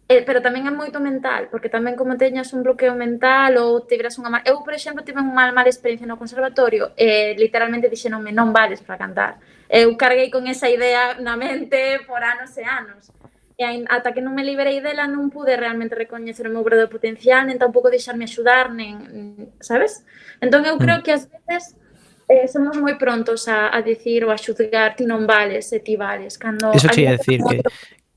[0.10, 4.18] eh, pero tamén é moito mental, porque tamén como teñas un bloqueo mental ou tiveras
[4.18, 4.42] unha mal...
[4.42, 8.50] Eu, por exemplo, tive unha mal, mal experiencia no conservatorio e eh, literalmente dixenome non
[8.50, 9.38] vales para cantar.
[9.70, 13.14] Eu carguei con esa idea na mente por anos e anos.
[13.54, 17.46] E ata que non me liberei dela non pude realmente recoñecer o meu verdadeiro potencial,
[17.46, 20.02] nen tampouco deixarme axudar, nen, sabes?
[20.42, 21.04] Entón eu creo mm.
[21.06, 21.78] que ás veces
[22.26, 25.94] eh, somos moi prontos a, a dicir ou a xuzgar ti non vales e ti
[25.98, 27.62] vales cando Eso che decir que,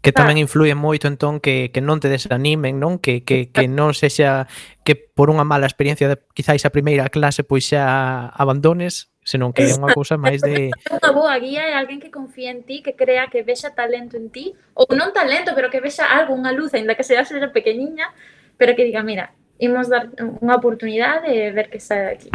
[0.02, 2.98] que tamén influye moito entón que, que non te desanimen, non?
[2.98, 4.50] Que, que, que non sexa
[4.82, 9.62] que por unha mala experiencia de quizáis a primeira clase pois xa abandones, senón que
[9.62, 12.98] é unha cousa máis de unha boa guía é alguén que confía en ti, que
[12.98, 16.74] crea que vexa talento en ti, ou non talento, pero que vexa algo, unha luz,
[16.74, 18.10] ainda que sea ser pequeniña,
[18.58, 22.30] pero que diga, mira, imos dar unha oportunidade e ver que sae aquí.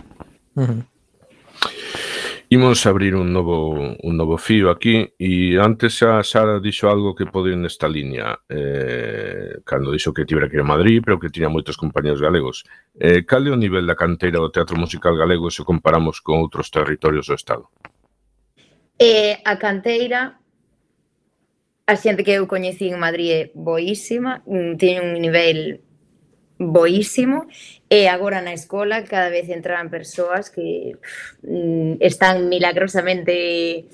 [0.56, 0.82] Uh -huh.
[2.50, 7.28] Imos abrir un novo, un novo fío aquí e antes a Sara dixo algo que
[7.28, 11.52] pode nesta liña eh, cando dixo que tivera que ir a Madrid pero que tiña
[11.52, 12.64] moitos compañeros galegos
[12.96, 16.72] eh, cal é o nivel da canteira do teatro musical galego se comparamos con outros
[16.72, 17.68] territorios do Estado?
[18.96, 20.40] Eh, a canteira
[21.84, 25.84] a xente que eu coñecí en Madrid é boísima mm, tiñe un nivel
[26.58, 27.46] boísimo
[27.90, 30.98] e agora na escola cada vez entran persoas que
[31.46, 33.86] mm, están milagrosamente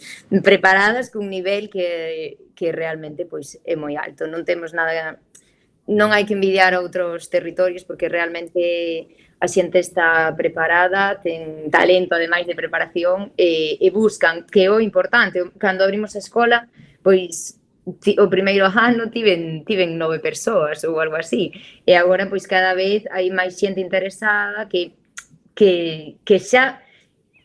[0.41, 4.25] preparadas cun nivel que, que realmente pois é moi alto.
[4.31, 5.19] Non temos nada
[5.87, 9.11] non hai que envidiar a outros territorios porque realmente
[9.43, 14.79] a xente está preparada, ten talento ademais de preparación e, e buscan que é o
[14.79, 16.71] importante, cando abrimos a escola,
[17.03, 17.59] pois
[17.99, 21.51] ti, o primeiro ano tiven, tiven nove persoas ou algo así.
[21.85, 24.95] E agora, pois, cada vez hai máis xente interesada que,
[25.55, 26.79] que, que xa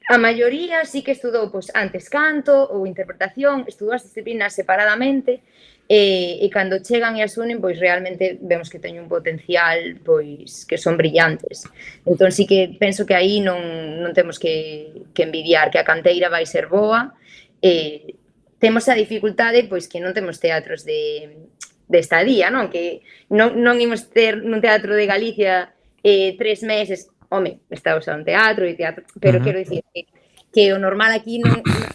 [0.09, 5.45] A maioría sí que estudou pois, antes canto ou interpretación, estudou as disciplinas separadamente,
[5.89, 10.77] e, e cando chegan e asumen, pois realmente vemos que teñen un potencial pois que
[10.77, 11.65] son brillantes.
[12.05, 13.61] Entón sí que penso que aí non,
[14.05, 17.17] non temos que, que envidiar que a canteira vai ser boa
[17.65, 18.18] e,
[18.59, 21.47] temos a dificultade pois que non temos teatros de,
[21.89, 22.71] de estadía, non?
[22.71, 28.23] Que non, non imos ter nun teatro de Galicia eh, tres meses, home, está usando
[28.23, 29.45] un teatro e teatro, pero uh -huh.
[29.47, 30.07] quero dicir que,
[30.51, 31.91] que o normal aquí non, non,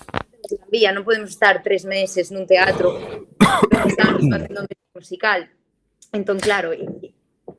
[0.71, 2.95] vía, non podemos estar tres meses nun teatro
[3.87, 5.49] estamos facendo un musical.
[6.13, 6.71] Entón, claro,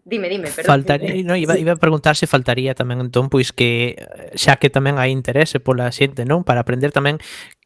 [0.06, 0.66] Dime, dime, perdón.
[0.66, 3.96] Faltaría, no, iba, iba a preguntar se faltaría tamén entón, pois que
[4.36, 6.44] xa que tamén hai interese pola xente, non?
[6.44, 7.24] Para aprender tamén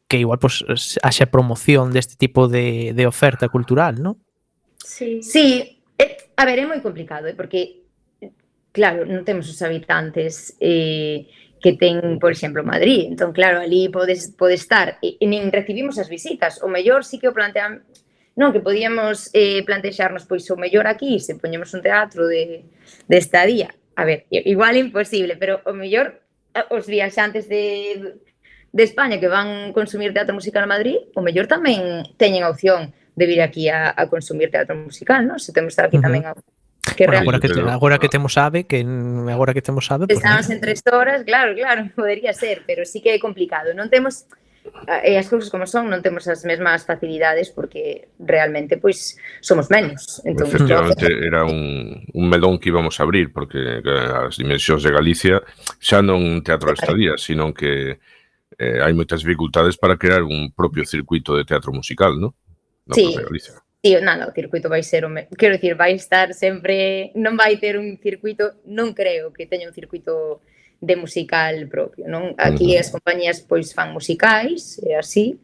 [0.09, 0.65] que igual pues
[1.05, 4.17] haxa promoción deste tipo de, de oferta cultural, non?
[4.81, 5.21] Sí.
[5.21, 5.79] sí,
[6.33, 7.37] a ver, é moi complicado, eh?
[7.37, 7.85] porque
[8.73, 11.29] claro, non temos os habitantes eh,
[11.61, 13.11] que ten, por exemplo, Madrid.
[13.11, 14.97] Entón, claro, ali podes, pode estar.
[15.03, 16.63] E, e nin recibimos as visitas.
[16.63, 17.83] O mellor sí que o plantean...
[18.39, 22.63] Non, que podíamos eh, plantexarnos, pois, o mellor aquí, se poñemos un teatro de,
[23.11, 23.75] de estadía.
[23.99, 26.23] A ver, igual imposible, pero o mellor
[26.55, 28.15] eh, os viaxantes de,
[28.71, 32.93] de España que van consumir teatro musical a Madrid, o mellor tamén teñen a opción
[33.17, 35.41] de vir aquí a, a consumir teatro musical, non?
[35.41, 36.37] Se temos aquí tamén a,
[36.95, 38.79] que bueno, agora que te, agora que temos ave, que
[39.29, 43.01] agora que temos ave, estamos pues, en tres horas, claro, claro, podería ser, pero sí
[43.01, 43.73] que é complicado.
[43.73, 44.29] Non temos
[45.03, 50.21] e as cousas como son, non temos as mesmas facilidades porque realmente pois somos menos.
[50.27, 51.25] Entón, Efectivamente, yo...
[51.25, 55.41] era un, un melón que íbamos a abrir porque eh, as dimensións de Galicia
[55.79, 57.97] xa non un teatro de estadía, sino que
[58.59, 62.35] eh, hai moitas dificultades para crear un propio circuito de teatro musical, non?
[62.83, 63.07] No sí.
[63.15, 63.55] Galicia.
[63.79, 65.31] Sí, nada, o circuito vai ser o me...
[65.31, 67.15] Quero dicir, vai estar sempre...
[67.15, 68.59] Non vai ter un circuito...
[68.67, 70.43] Non creo que teña un circuito
[70.83, 72.35] de musical propio, non?
[72.35, 72.83] Aquí uh -huh.
[72.83, 75.39] as compañías pois fan musicais e así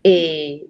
[0.00, 0.68] e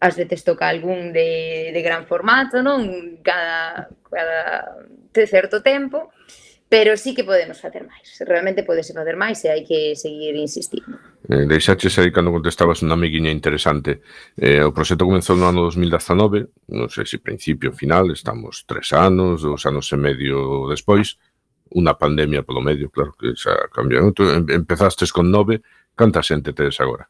[0.00, 3.20] ás veces toca algún de, de gran formato, non?
[3.24, 4.76] Cada, cada
[5.12, 6.12] de certo tempo
[6.72, 10.96] Pero sí que podemos facer máis, realmente podese facer máis e hai que seguir insistindo.
[11.28, 14.00] Eh, deixaches aí cando contestabas unha amiguinha interesante.
[14.40, 18.88] Eh, o proxecto comenzou no ano 2019, non sei se principio ou final, estamos tres
[18.96, 21.20] anos, dos anos e medio despois,
[21.76, 24.08] unha pandemia polo medio, claro que xa cambiou.
[24.08, 25.60] Entón, tu empezastes con nove,
[25.92, 27.04] canta xente tedes agora?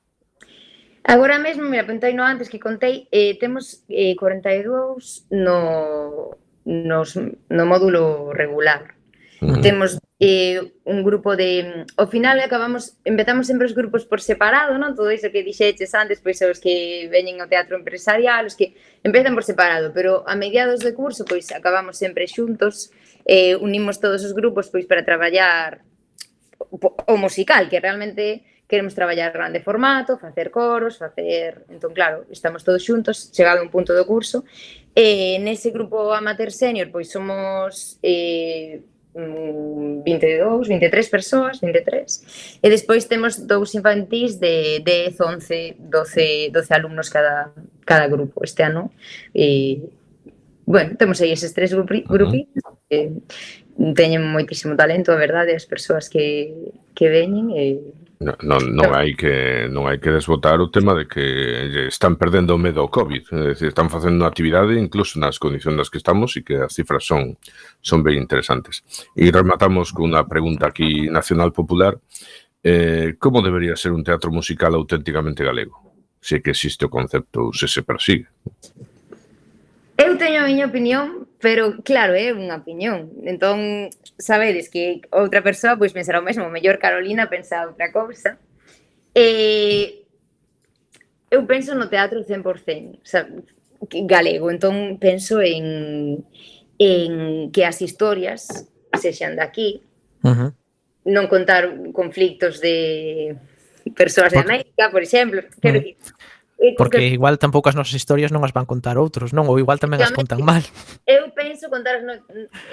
[1.07, 6.35] Agora mesmo, mira, apuntei no antes que contei, eh, temos eh, 42 no,
[6.67, 8.99] nos, no módulo regular,
[9.43, 9.61] -huh.
[9.61, 11.85] Temos eh, un grupo de...
[11.97, 14.95] Ao final acabamos, empezamos sempre os grupos por separado, non?
[14.95, 19.35] Todo iso que dixeches antes, pois os que veñen ao teatro empresarial, os que empezan
[19.35, 22.95] por separado, pero a mediados de curso, pois acabamos sempre xuntos,
[23.27, 25.83] eh, unimos todos os grupos pois para traballar
[27.11, 31.67] o musical, que realmente queremos traballar grande formato, facer coros, facer...
[31.69, 34.49] Entón, claro, estamos todos xuntos, chegado a un punto do curso.
[34.97, 38.81] E nese grupo amateur senior, pois somos eh,
[39.15, 42.59] 22, 23 persoas, 23.
[42.63, 47.53] E despois temos dous infantís de 10, 11, 12, 12 alumnos cada
[47.85, 48.91] cada grupo este ano.
[49.35, 49.81] E
[50.65, 52.47] bueno, temos aí eses tres grupi, uh -huh.
[52.89, 53.13] que
[53.95, 56.55] teñen moitísimo talento, a verdade, as persoas que
[56.95, 57.81] que veñen e
[58.23, 62.63] Non, non hai que non hai que desbotar o tema de que están perdendo o
[62.63, 66.39] medo ao COVID, é dicir, están facendo unha actividade incluso nas condicións nas que estamos
[66.39, 67.35] e que as cifras son
[67.83, 68.87] son ben interesantes.
[69.19, 71.99] E rematamos con unha pregunta aquí nacional popular,
[72.63, 75.83] eh, como debería ser un teatro musical auténticamente galego?
[76.23, 78.31] Se que existe o concepto ou se se persigue.
[80.03, 83.15] Eu teño a miña opinión, pero claro, é unha opinión.
[83.23, 83.87] Entón,
[84.19, 88.35] sabedes que outra persoa pois pensará o mesmo, mellor Carolina pensa outra cousa.
[89.15, 90.03] E
[91.31, 93.31] eu penso no teatro 100%, o sea,
[94.11, 96.27] galego, entón penso en
[96.83, 98.67] en que as historias
[98.99, 99.87] sexan daqui.
[100.27, 100.51] Uh -huh.
[101.07, 103.39] Non contar conflictos de
[103.95, 105.95] persoas de América, por exemplo, quero uh -huh.
[105.95, 106.15] dicir
[106.63, 109.51] Eh, Porque igual tampouco as nosas historias non as van contar outros, non?
[109.51, 110.63] Ou igual tamén as contan mal.
[111.03, 112.15] Eu penso contar no,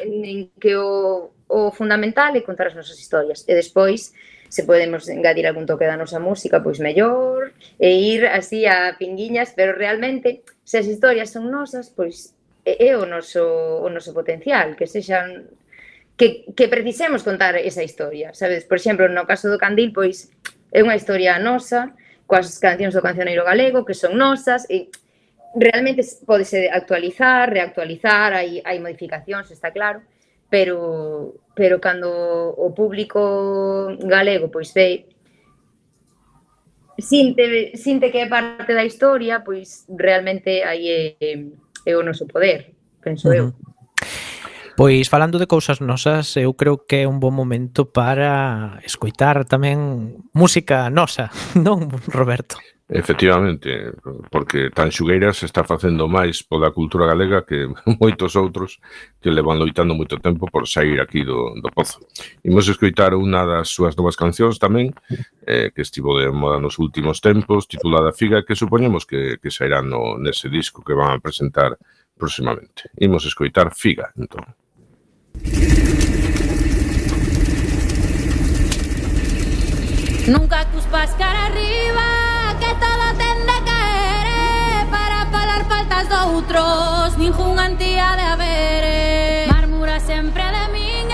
[0.06, 3.50] en que o, o fundamental é contar as nosas historias.
[3.50, 4.14] E despois,
[4.46, 7.50] se podemos engadir algún toque da nosa música, pois mellor,
[7.82, 13.10] e ir así a pinguiñas, pero realmente, se as historias son nosas, pois é o
[13.10, 13.42] noso,
[13.82, 15.50] o noso potencial, que sexan
[16.14, 18.70] que, que precisemos contar esa historia, sabes?
[18.70, 20.30] Por exemplo, no caso do Candil, pois
[20.70, 21.98] é unha historia nosa,
[22.30, 24.94] coas cancións do cancioneiro galego que son nosas e
[25.58, 30.06] realmente podese actualizar, reactualizar, hai, hai modificacións, está claro,
[30.46, 32.08] pero pero cando
[32.54, 35.10] o público galego pois ve
[37.02, 41.50] sinte, sinte que é parte da historia, pois realmente aí é,
[41.82, 43.38] é o noso poder, penso uh -huh.
[43.42, 43.69] eu.
[44.80, 50.24] Pois falando de cousas nosas, eu creo que é un bom momento para escoitar tamén
[50.32, 51.28] música nosa,
[51.60, 52.56] non, Roberto?
[52.88, 53.92] Efectivamente,
[54.32, 57.68] porque Tanxugueiras está facendo máis pola cultura galega que
[58.00, 58.80] moitos outros
[59.20, 62.00] que levan loitando moito tempo por sair aquí do, do pozo.
[62.48, 64.96] Imos escoitar unha das súas novas cancións tamén,
[65.44, 69.84] eh, que estivo de moda nos últimos tempos, titulada Figa, que supoñemos que, que sairá
[69.84, 71.76] no, nese disco que van a presentar
[72.16, 72.88] próximamente.
[72.96, 74.56] Imos escoitar Figa, entón.
[80.30, 88.16] Nunca cuspas cara arriba Que todo tende a caer Para falar faltas doutros Ningún antía
[88.16, 89.48] de haber.
[89.52, 91.10] Marmura sempre de min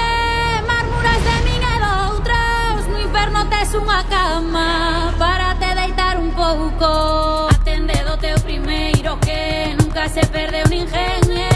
[0.67, 7.47] Marmuras de min e doutros No inferno tes unha cama Para te deitar un pouco
[7.55, 11.47] Atende do teu primeiro que Nunca se perdeu un ingenio,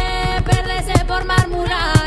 [0.47, 1.98] Perdese por marmurar.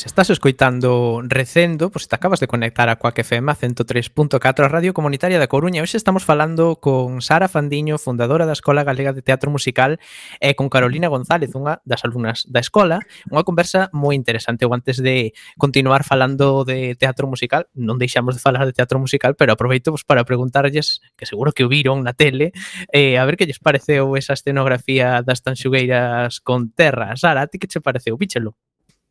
[0.00, 4.94] se estás escoitando recendo, pois te acabas de conectar a Coac FM 103.4 a Radio
[4.94, 5.84] Comunitaria da Coruña.
[5.84, 10.00] Hoxe estamos falando con Sara Fandiño, fundadora da Escola Galega de Teatro Musical,
[10.40, 13.04] e con Carolina González, unha das alumnas da escola.
[13.28, 14.64] Unha conversa moi interesante.
[14.64, 19.36] O antes de continuar falando de teatro musical, non deixamos de falar de teatro musical,
[19.36, 22.56] pero aproveito pois, para preguntarlles, que seguro que o viron na tele,
[22.88, 27.20] eh, a ver que lles pareceu esa escenografía das tanxugueiras con terra.
[27.20, 28.16] Sara, a ti que che pareceu?
[28.16, 28.56] Víchelo.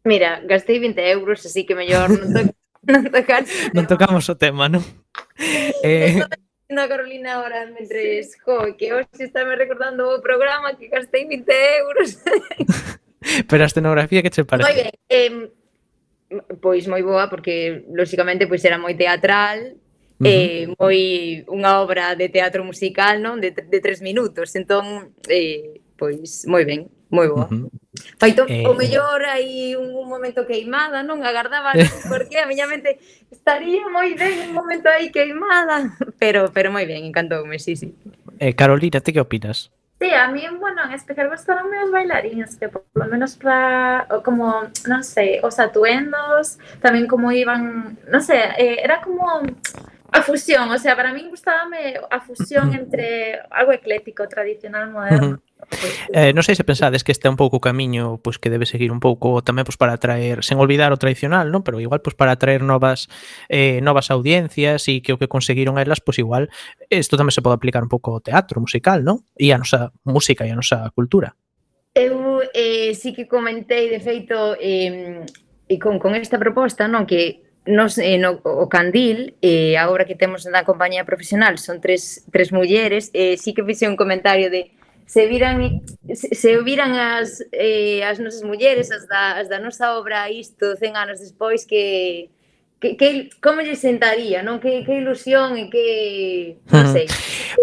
[0.04, 2.42] Mira, gastei 20 euros, así que mellor non, to
[2.92, 3.44] non tocar.
[3.76, 4.84] non tocamos o tema, non?
[5.84, 6.24] eh...
[6.70, 8.38] Na Carolina ahora, mentre sí.
[8.46, 11.50] jo, que hoxe estáme recordando o programa que gastei 20
[11.82, 12.22] euros.
[13.50, 14.70] Pero a escenografía que che parece?
[14.70, 15.34] Moi ben, eh,
[16.62, 19.76] pois moi boa, porque lóxicamente pois era moi teatral,
[20.20, 20.36] Uh -huh.
[20.36, 21.00] eh, moi
[21.48, 23.40] unha obra de teatro musical, non?
[23.40, 27.48] De, de tres minutos, entón, eh, pois, moi ben, moi boa.
[27.48, 27.79] Uh -huh.
[28.20, 28.70] Faito, eh...
[28.70, 31.26] o mellor hai un, un momento queimada, non?
[31.26, 31.74] Agardaba
[32.06, 33.02] porque a miña mente
[33.34, 35.90] estaría moi ben un momento aí queimada,
[36.22, 37.98] pero pero moi ben, encantoume, sí, sí.
[38.38, 39.74] Eh, Carolina, ti que opinas?
[40.00, 44.70] Sí, a mí, bueno, en especial gustaron os bailarines, que por lo menos para, como,
[44.88, 49.44] non sei, os atuendos, tamén como iban, non sei, eh, era como
[50.14, 55.28] a fusión, o sea, para mí gustábame a fusión entre algo eclético, tradicional, moderno.
[55.28, 55.49] Uh -huh.
[56.14, 58.66] Eh, non sei se pensades que este é un pouco o camiño pois, que debe
[58.66, 61.62] seguir un pouco tamén pois, para atraer, sen olvidar o tradicional, non?
[61.62, 63.08] pero igual pois, para atraer novas
[63.48, 66.50] eh, novas audiencias e que o que conseguiron elas, pois igual,
[66.90, 69.22] isto tamén se pode aplicar un pouco ao teatro musical, non?
[69.38, 71.38] E a nosa música e a nosa cultura.
[71.94, 75.22] Eu eh, sí que comentei, de feito, eh,
[75.70, 80.06] e con, con esta proposta, non que nos, eh, no, o Candil, eh, a obra
[80.06, 84.50] que temos na compañía profesional, son tres, tres mulleres, eh, sí que fixe un comentario
[84.50, 84.74] de
[85.10, 85.82] se viran,
[86.14, 90.78] se, se viran as, eh, as nosas mulleres, as da, as da nosa obra isto
[90.78, 92.30] 100 anos despois que,
[92.80, 94.62] que, que como lle sentaría, non?
[94.62, 96.62] Que, que ilusión e que...
[96.70, 97.10] non sei.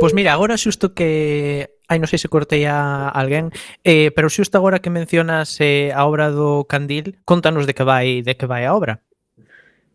[0.02, 3.54] pois pues mira, agora xusto que Ai, non sei se cortei a alguén,
[3.86, 8.26] eh, pero xusto agora que mencionas eh, a obra do Candil, contanos de que vai
[8.26, 9.06] de que vai a obra.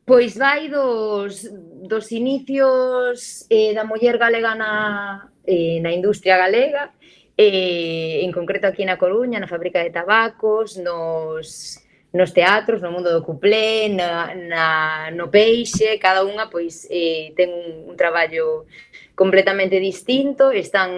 [0.07, 1.51] Pois vai dos,
[1.83, 6.95] dos inicios eh, da muller galega na, eh, na industria galega,
[7.37, 11.79] eh, en concreto aquí na Coruña, na fábrica de tabacos, nos,
[12.11, 14.65] nos teatros, no mundo do cuplé, na, na,
[15.15, 18.67] no peixe, cada unha pois eh, ten un, un traballo
[19.15, 20.91] completamente distinto, están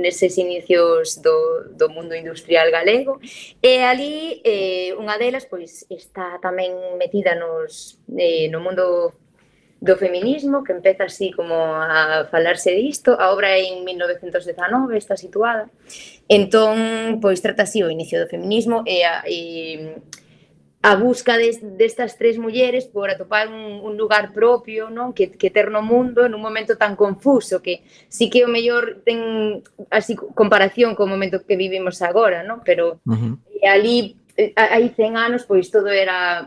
[0.00, 3.20] neses inicios do, do mundo industrial galego
[3.60, 9.12] e ali eh, unha delas pois está tamén metida nos, eh, no mundo
[9.80, 13.14] do feminismo, que empeza así como a falarse disto.
[13.14, 15.70] A obra é en 1919, está situada.
[16.28, 19.94] Entón, pois trata así o inicio do feminismo e a, e
[20.82, 25.50] a busca des, destas tres mulleres por atopar un, un lugar propio non que, que
[25.50, 29.58] ter no mundo nun momento tan confuso que sí que o mellor ten
[29.90, 32.62] así comparación co momento que vivimos agora, non?
[32.62, 33.34] pero uh -huh.
[33.66, 36.46] ali eh, hai 100 anos pois todo era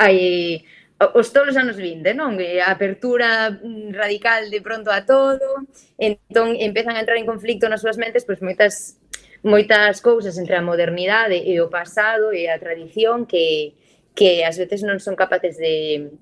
[0.00, 0.64] hai,
[1.00, 2.36] os todos os anos 20, non?
[2.36, 5.64] E a apertura mm, radical de pronto a todo,
[5.96, 9.00] entón empezan a entrar en conflicto nas súas mentes pois moitas
[9.40, 13.72] moitas cousas entre a modernidade e o pasado e a tradición que
[14.12, 16.12] que ás veces non son capaces de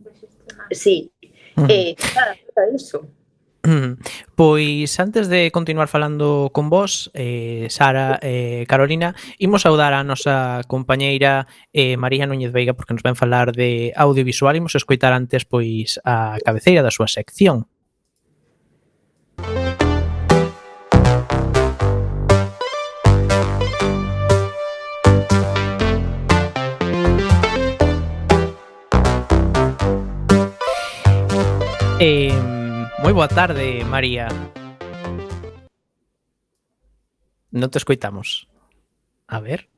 [0.70, 1.10] Sí.
[1.56, 1.70] Uh -huh.
[1.70, 3.17] Eh, nada, nada iso.
[3.68, 3.96] Mm-hmm.
[4.34, 10.00] Pois antes de continuar falando con vos, eh, Sara e eh, Carolina, imos saudar a
[10.00, 11.44] nosa compañeira
[11.76, 16.40] eh, María Núñez Veiga porque nos ven falar de audiovisual, imos escoitar antes pois a
[16.40, 17.68] cabeceira da súa sección.
[32.00, 32.57] Eh,
[32.98, 34.26] Moi boa tarde, María.
[37.54, 38.50] Non te escoitamos.
[39.30, 39.70] A ver.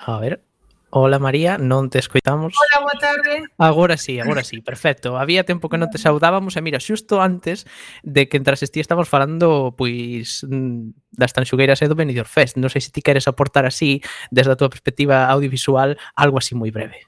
[0.00, 0.40] A ver.
[0.88, 2.56] Hola María, non te escoitamos.
[2.56, 3.44] Hola, boa tarde.
[3.60, 5.20] Agora sí, agora sí, perfecto.
[5.20, 7.68] Había tempo que non te saudábamos e mira, xusto antes
[8.00, 12.56] de que entrases ti estamos falando pois mm, das tanxugueiras e do Benidorm Fest.
[12.56, 14.00] Non sei se ti queres aportar así,
[14.32, 17.04] desde a túa perspectiva audiovisual, algo así moi breve.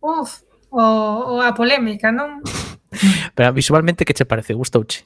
[0.00, 0.40] Uf,
[0.72, 2.40] o, o a polémica, non?
[3.34, 4.54] Pero visualmente que che parece?
[4.54, 5.04] Gustouche?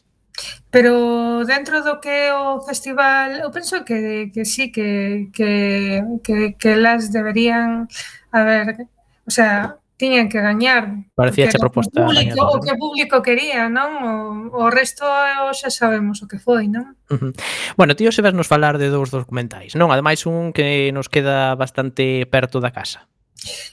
[0.71, 6.77] Pero dentro do que o festival, eu penso que, que sí, que, que, que, que
[6.77, 7.89] las deberían
[8.31, 8.85] haber,
[9.25, 11.09] o sea, tiñan que gañar.
[11.15, 12.03] Parecía que proposta.
[12.03, 14.53] O público, gañar, o que o público quería, non?
[14.53, 15.09] O, o resto
[15.57, 17.01] xa sabemos o que foi, non?
[17.09, 17.33] Uh -huh.
[17.81, 19.89] Bueno, tío, se vas nos falar de dous documentais, non?
[19.89, 23.09] Ademais, un que nos queda bastante perto da casa.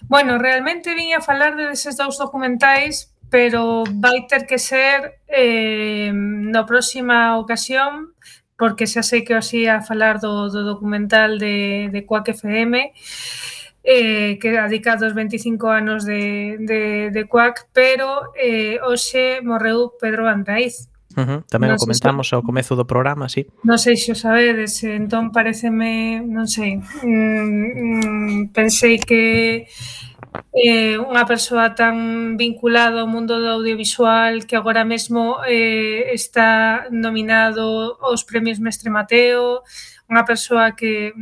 [0.07, 6.13] Bueno, realmente vin a falar de deses dous documentais pero vai ter que ser eh,
[6.13, 8.13] na próxima ocasión
[8.53, 12.93] porque xa sei que os ia falar do, do documental de, de Quack FM
[13.81, 20.29] eh, que dedicado os 25 anos de, de, de Quack pero eh, hoxe morreu Pedro
[20.29, 21.39] Andraiz Uh -huh.
[21.45, 22.33] Tamén non o comentamos se...
[22.33, 23.45] ao comezo do programa, sí.
[23.61, 29.69] Non sei se o sabedes, entón pareceme, non sei, mm, mm, pensei que
[30.53, 37.97] eh, unha persoa tan vinculada ao mundo do audiovisual que agora mesmo eh, está nominado
[38.01, 39.65] aos premios Mestre Mateo,
[40.09, 41.13] unha persoa que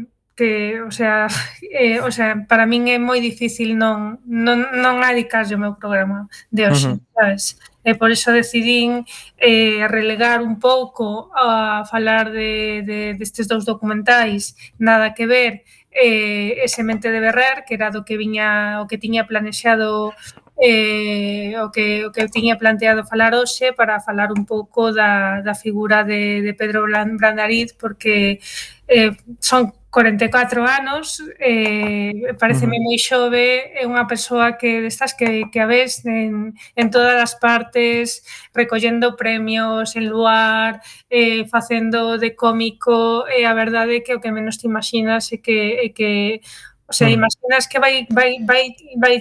[0.42, 1.28] que, o sea,
[1.72, 6.26] eh, o sea, para min é moi difícil non non non adicarlle o meu programa
[6.50, 7.14] de hoxe, uh -huh.
[7.14, 7.44] sabes?
[7.86, 9.06] E por iso decidín
[9.38, 15.62] eh, relegar un pouco a falar de, de destes dous documentais, nada que ver,
[15.92, 20.16] eh, e Semente de Berrer, que era do que viña o que tiña planexado
[20.58, 25.56] eh, o que o que tiña planteado falar hoxe para falar un pouco da, da
[25.56, 28.40] figura de, de Pedro Brandariz porque
[28.88, 35.60] eh, son 44 anos, eh, pareceme moi xove, é unha persoa que destas que, que
[35.60, 38.24] a ves en, en todas as partes,
[38.56, 40.80] recollendo premios en luar,
[41.12, 45.28] eh, facendo de cómico, e eh, a verdade é que o que menos te imaginas
[45.36, 46.40] é que, é que
[46.88, 47.20] o sea, mm.
[47.20, 49.16] imaginas que vai, vai, vai, vai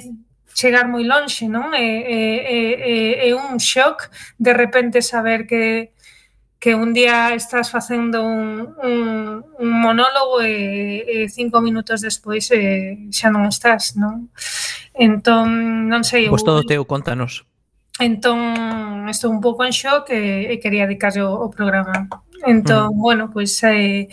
[0.55, 1.75] chegar moi lonxe, non?
[1.75, 4.07] É, é, é, é un shock
[4.39, 5.91] de repente saber que
[6.61, 13.09] que un día estás facendo un, un, un monólogo e, e cinco minutos despois e,
[13.09, 14.29] xa non estás, non?
[14.93, 16.29] Entón, non sei...
[16.29, 17.49] Pois todo teu, contanos.
[17.97, 22.07] Entón, estou un pouco en xoque e quería dedicarlle o, o programa
[22.47, 23.01] Entón, mm.
[23.01, 24.09] bueno, pois eh,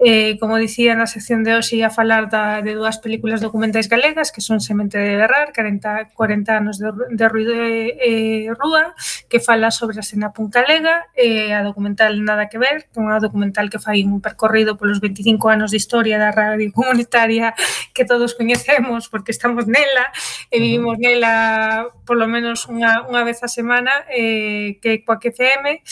[0.00, 4.32] eh, como dicía na sección de hoxe ia falar da, de dúas películas documentais galegas
[4.32, 8.96] que son Semente de Berrar, 40, 40 anos de, de ruido e eh, rúa
[9.28, 12.96] que fala sobre a cena punk galega e eh, a documental Nada que ver que
[12.96, 17.52] é unha documental que fai un percorrido polos 25 anos de historia da radio comunitaria
[17.92, 20.08] que todos coñecemos porque estamos nela
[20.48, 25.84] e vivimos nela polo menos unha, unha vez a semana eh, que coa que FM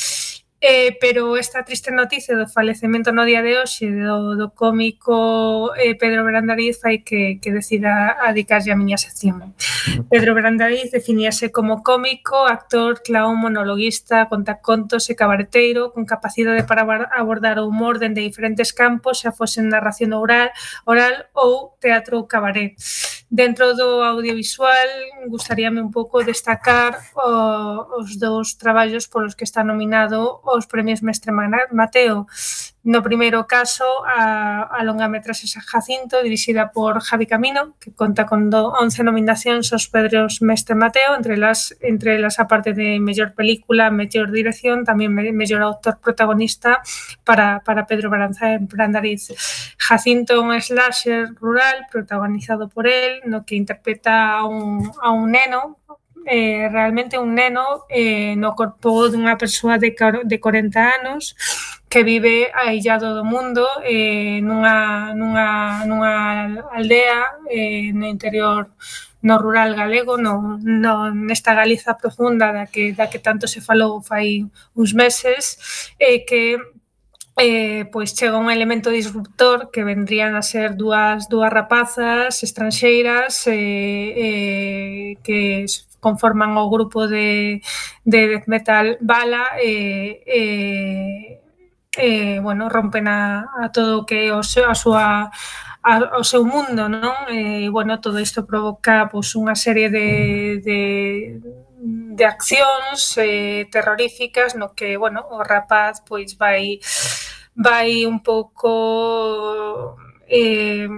[0.61, 5.95] Eh, pero esta triste noticia do falecemento no día de hoxe do, do cómico eh,
[5.95, 9.55] Pedro Brandariz hai que, que decida adicarlle a miña sección.
[10.11, 16.83] Pedro Brandariz definíase como cómico, actor, clown, monologuista, contacontos e cabareteiro con capacidade para
[17.15, 20.51] abordar o humor dende diferentes campos, xa fosen narración oral,
[20.83, 22.75] oral ou teatro ou cabaré.
[23.31, 24.89] Dentro do audiovisual,
[25.29, 31.33] gustaríame un pouco destacar o, os dous traballos polos que está nominado os premios Mestre
[31.33, 32.27] Mateo.
[32.89, 38.25] No primeiro caso, a, a longa metraxe San Jacinto, dirixida por Javi Camino, que conta
[38.25, 42.97] con do, 11 nominacións aos Pedros Mestre Mateo, entre las, entre las a parte de
[42.97, 46.81] mellor película, mellor dirección, tamén mellor autor protagonista
[47.29, 49.37] para, para Pedro Baranza en Brandariz.
[49.77, 55.29] Jacinto é un slasher rural protagonizado por él, no que interpreta a un, a un
[55.35, 55.77] neno
[56.29, 61.35] eh, realmente un neno eh, no corpo dunha persoa de, de 40 anos
[61.89, 65.49] que vive aillado do mundo eh, nunha, nunha,
[65.89, 66.15] nunha
[66.71, 68.71] aldea eh, no interior
[69.21, 74.01] no rural galego, no, no, nesta Galiza profunda da que, da que tanto se falou
[74.01, 75.59] fai uns meses,
[75.99, 76.57] eh, que
[77.39, 85.15] eh, pois chega un elemento disruptor que vendrían a ser dúas dúas rapazas estranxeiras eh,
[85.15, 85.65] eh, que
[86.01, 87.61] conforman o grupo de,
[88.05, 90.43] de death metal Bala e, e,
[91.99, 95.31] e bueno, rompen a, a todo o que o seu, a súa
[95.83, 97.31] ao seu mundo, non?
[97.33, 100.81] E, bueno, todo isto provoca pois, unha serie de, de,
[102.19, 106.83] de accións eh, terroríficas no que, bueno, o rapaz pois vai
[107.55, 109.97] vai un pouco
[110.29, 110.89] eh,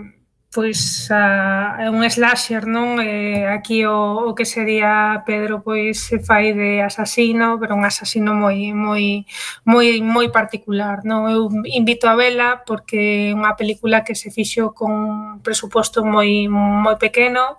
[0.53, 2.99] pois a, é un slasher, non?
[2.99, 8.35] Eh, aquí o, o que sería Pedro pois se fai de asasino, pero un asasino
[8.35, 9.23] moi moi
[9.63, 11.31] moi moi particular, non?
[11.31, 15.15] Eu invito a vela porque é unha película que se fixo con un
[15.47, 17.55] presuposto moi moi pequeno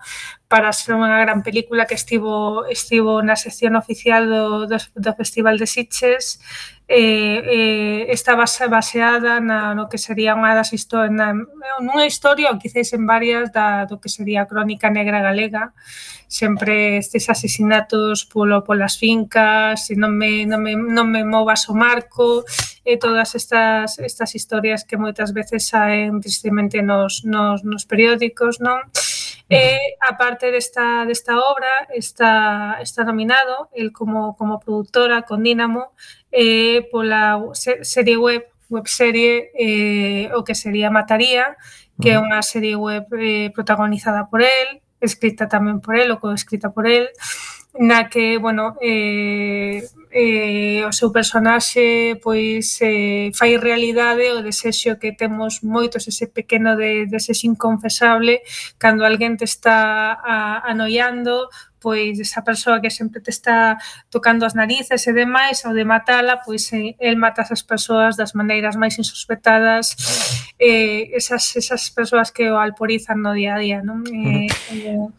[0.51, 5.55] para ser unha gran película que estivo estivo na sección oficial do, do, do Festival
[5.55, 6.43] de Sitges
[6.91, 11.15] eh, eh, está base, baseada na, no que sería unha das historias,
[11.79, 15.71] nunha historia ou quizáis en varias da, do que sería a crónica negra galega,
[16.27, 21.73] sempre estes asesinatos polo, polas fincas, e non me, non me, non me movas o
[21.73, 22.43] marco,
[22.83, 28.83] e todas estas, estas historias que moitas veces saen tristemente nos, nos, nos periódicos, non?
[29.51, 35.91] E, a parte desta, desta obra, está, está nominado el como, como productora con Dínamo
[36.32, 41.59] eh, pola serie web webserie eh, o que sería Mataría,
[41.99, 46.71] que é unha serie web eh, protagonizada por el, escrita tamén por el ou coescrita
[46.71, 47.11] por el,
[47.79, 55.15] na que, bueno, eh, eh, o seu personaxe pois eh, fai realidade o desexo que
[55.15, 58.43] temos moitos ese pequeno de, desexo inconfesable
[58.75, 61.47] cando alguén te está a, anoiando
[61.82, 63.77] pois esa persoa que sempre te está
[64.09, 68.38] tocando as narices e demais, ao de matala, pois eh, el mata as persoas das
[68.38, 69.97] maneiras máis insospetadas,
[70.61, 74.05] eh, esas, esas persoas que o alporizan no día a día, non?
[74.13, 75.09] Eh, eh,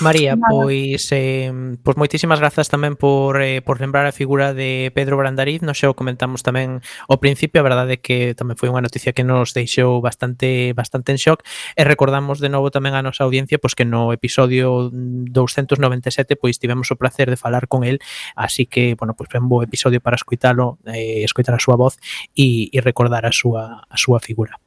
[0.00, 0.48] María, Nada.
[0.50, 1.52] pois eh,
[1.82, 5.88] pois moitísimas grazas tamén por eh, por lembrar a figura de Pedro Brandariz, non xa
[5.88, 9.52] o comentamos tamén ao principio, a verdade é que tamén foi unha noticia que nos
[9.52, 11.44] deixou bastante bastante en shock
[11.76, 16.88] e recordamos de novo tamén a nosa audiencia pois que no episodio 297 pois tivemos
[16.92, 18.00] o placer de falar con el,
[18.36, 21.96] así que bueno, pois ben bo episodio para escoitalo, eh, escoitar a súa voz
[22.36, 24.60] e, e recordar a súa a súa figura.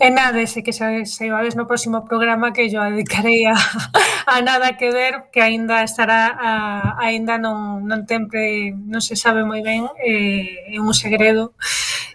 [0.00, 3.54] E nada, ese que xa se vades no próximo programa que yo dedicarei a,
[4.26, 6.50] a nada que ver que aínda estará a,
[6.98, 11.54] aínda non, non sempre non se sabe moi ben eh, é un segredo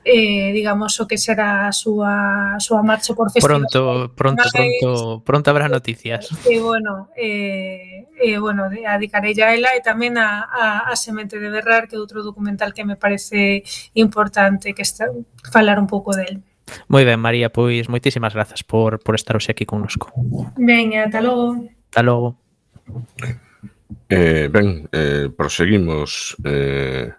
[0.04, 3.64] eh, digamos o que será a súa, a súa marcha por festival.
[3.64, 6.28] Pronto, pronto, pronto, pronto habrá noticias.
[6.46, 11.48] E, bueno, eh, e, bueno, adicarei a ela e tamén a, a, a Semente de
[11.48, 13.64] Berrar, que é outro documental que me parece
[13.96, 15.08] importante que está,
[15.48, 16.44] falar un pouco del.
[16.88, 20.12] Moi ben, María, pois moitísimas grazas por, por estar hoxe aquí connosco.
[20.58, 21.68] Ben, ata logo.
[21.92, 22.40] Ata logo.
[24.10, 27.14] Eh, ben, eh, proseguimos eh,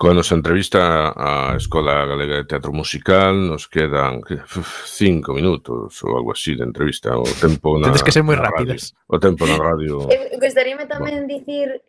[0.00, 3.36] coa nosa entrevista á Escola Galega de Teatro Musical.
[3.36, 4.24] Nos quedan
[4.88, 7.12] cinco minutos ou algo así de entrevista.
[7.20, 8.96] O tempo na, Tens que ser moi rápidas.
[9.04, 10.08] O tempo na radio...
[10.08, 11.28] Eh, Gostaríame tamén bueno.
[11.28, 11.84] dicir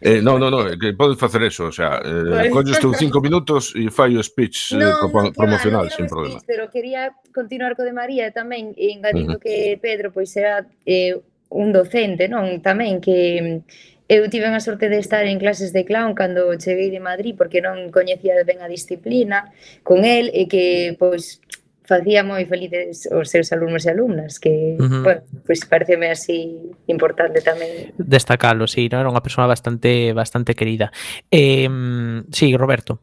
[0.00, 3.20] Eh, non, non, non, eh, que podes facer eso, o sea, eh, colles teus cinco
[3.20, 6.40] minutos e fai o speech eh, no, eh, pro, no, promocional, sin problema.
[6.40, 9.44] Speech, pero quería continuar co de María tamén, e engadindo uh -huh.
[9.44, 11.18] que Pedro pois era eh,
[11.52, 12.64] un docente, non?
[12.64, 13.56] Tamén que mm,
[14.08, 17.60] eu tive a sorte de estar en clases de clown cando cheguei de Madrid porque
[17.60, 19.52] non coñecía ben a disciplina
[19.84, 21.40] con el e que pois
[21.84, 25.02] facía moi felices os seus alumnos e alumnas, que, uh -huh.
[25.02, 26.54] bueno, pois pues pareceme así
[26.86, 27.90] importante tamén.
[27.98, 29.02] Destacalo, sí, ¿no?
[29.02, 30.94] era unha persoa bastante bastante querida.
[31.30, 31.66] Eh,
[32.30, 33.02] sí, Roberto.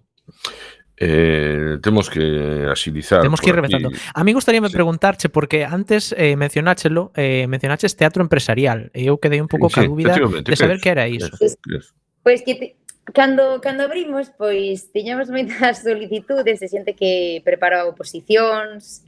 [1.01, 3.89] Eh, temos que asilizar Temos que ir rematando.
[4.13, 4.73] A mí gustaríame sí.
[4.73, 9.80] preguntarche porque antes eh, mencionáchelo, eh, mencionaches teatro empresarial e eu quedei un pouco sí,
[9.80, 11.32] ca dúbida de saber que era iso.
[11.39, 12.67] Pois pues, pues que te,
[13.14, 19.03] Cando, cando abrimos, pois, tiñamos moitas solicitudes de xente que preparaba oposicións,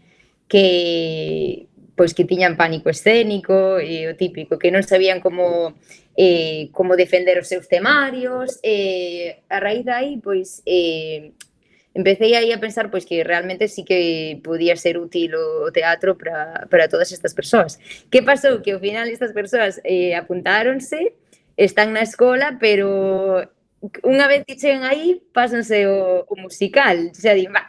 [0.48, 5.76] que pois que tiñan pánico escénico e o típico, que non sabían como
[6.18, 11.32] eh, como defender os seus temarios e eh, a raíz dai pois eh,
[11.94, 16.68] empecé aí a pensar pois que realmente sí que podía ser útil o teatro para,
[16.72, 17.78] para todas estas persoas.
[18.10, 18.64] Que pasou?
[18.64, 21.14] Que ao final estas persoas eh, apuntáronse,
[21.56, 23.46] están na escola, pero
[24.06, 27.66] unha vez que chegan aí, pásanse o, o musical, xa di, va,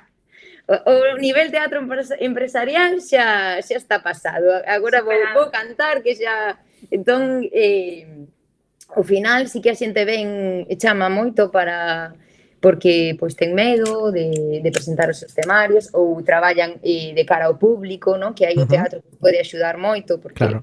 [0.68, 1.80] o, o nivel teatro
[2.20, 4.46] empresarial xa xa está pasado.
[4.66, 6.60] Agora vou, vou cantar que xa
[6.90, 8.28] entón eh
[8.94, 12.12] ao final si que a xente ven e chama moito para
[12.60, 17.50] porque pois ten medo de, de presentar os seus temarios ou traballan eh, de cara
[17.50, 18.36] ao público, non?
[18.36, 18.68] Que aí uh -huh.
[18.68, 20.62] o teatro pode axudar moito porque claro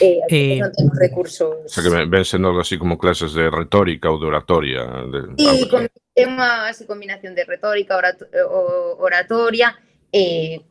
[0.00, 1.52] eh, eh, non temos eh, recursos.
[1.64, 4.84] O sea que ven sendo algo así como clases de retórica ou de oratoria.
[5.10, 8.44] De, e con, é unha así combinación de retórica, orato, eh,
[9.00, 9.76] oratoria,
[10.12, 10.64] eh,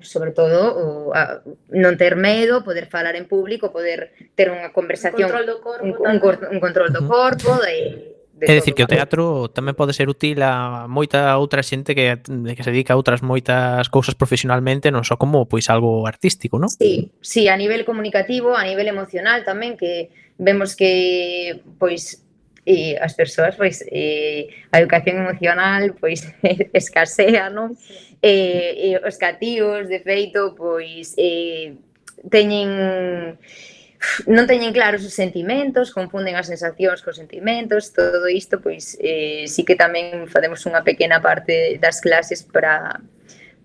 [0.00, 5.30] sobre todo o, a, non ter medo, poder falar en público, poder ter unha conversación,
[5.30, 8.90] un control do corpo, un, un, un control do corpo, de, É dicir que o
[8.90, 13.18] teatro tamén pode ser útil a moita outra xente que, que se dedica a outras
[13.22, 16.70] moitas cousas profesionalmente, non só como pois algo artístico, non?
[16.70, 22.22] Sí, sí, a nivel comunicativo, a nivel emocional tamén, que vemos que pois
[22.68, 26.22] e as persoas pois e, a educación emocional pois
[26.76, 27.74] escasea, non?
[28.20, 31.74] E, eh, e os cativos, de feito, pois e,
[32.30, 33.38] teñen
[34.30, 39.66] non teñen claros os sentimentos, confunden as sensacións cos sentimentos, todo isto, pois, eh, sí
[39.66, 43.02] que tamén fademos unha pequena parte das clases para,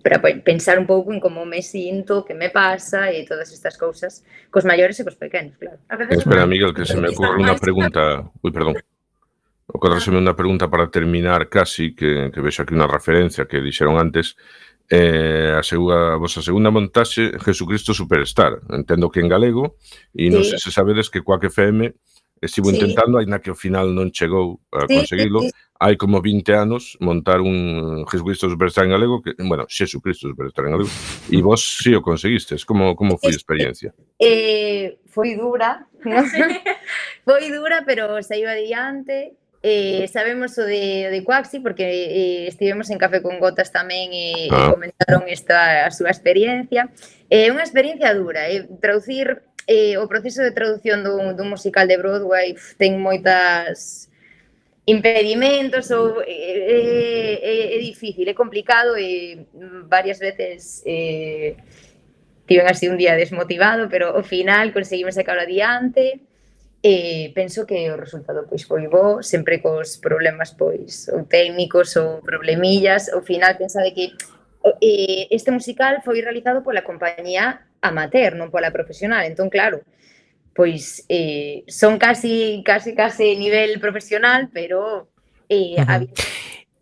[0.01, 4.25] para pensar un pouco en como me sinto, que me pasa e todas estas cousas
[4.49, 5.77] cos maiores e cos pequenos, claro.
[6.09, 8.25] Espera, Miguel, que se me ocorre unha pregunta...
[8.41, 8.77] Ui, perdón.
[9.73, 14.35] Ocorreseme unha pregunta para terminar casi, que, que vexo aquí unha referencia que dixeron antes,
[14.89, 19.79] eh, a, segunda, a vosa segunda montaxe Jesucristo Superstar entendo que en galego
[20.11, 20.55] e non sí.
[20.55, 21.93] sei se sabedes que Quack FM
[22.43, 22.75] estivo sí.
[22.75, 26.99] intentando, aínda que ao final non chegou a conseguilo, sí, sí, hai como 20 anos
[26.99, 30.91] montar un Jesucristo Superstar en galego, que, bueno, Jesucristo Superstar en galego,
[31.31, 33.95] e vos si sí o conseguistes, como, como foi a experiencia?
[34.19, 36.19] Eh, foi dura, ¿no?
[37.27, 42.91] foi dura, pero saiu adiante, eh, sabemos o de, o de Quaxi porque eh, estivemos
[42.91, 44.67] en Café con Gotas tamén e, ah.
[44.67, 46.91] e comentaron esta a súa experiencia.
[47.31, 49.39] É eh, unha experiencia dura, eh, traducir
[49.71, 54.11] eh, o proceso de traducción dun, dun musical de Broadway pf, ten moitas
[54.83, 59.47] impedimentos ou é, é, é difícil, é complicado e
[59.87, 61.55] varias veces eh,
[62.45, 66.19] tiven así un día desmotivado, pero ao final conseguimos sacar adiante.
[66.83, 72.19] E penso que o resultado pois foi bo, sempre cos problemas pois ou técnicos ou
[72.19, 74.05] problemillas, ao final pensa de que
[74.83, 79.79] eh, este musical foi realizado pola compañía amateur, non pola profesional, entón claro,
[80.51, 85.07] pois eh, son casi casi casi nivel profesional, pero
[85.47, 86.03] eh, uh -huh.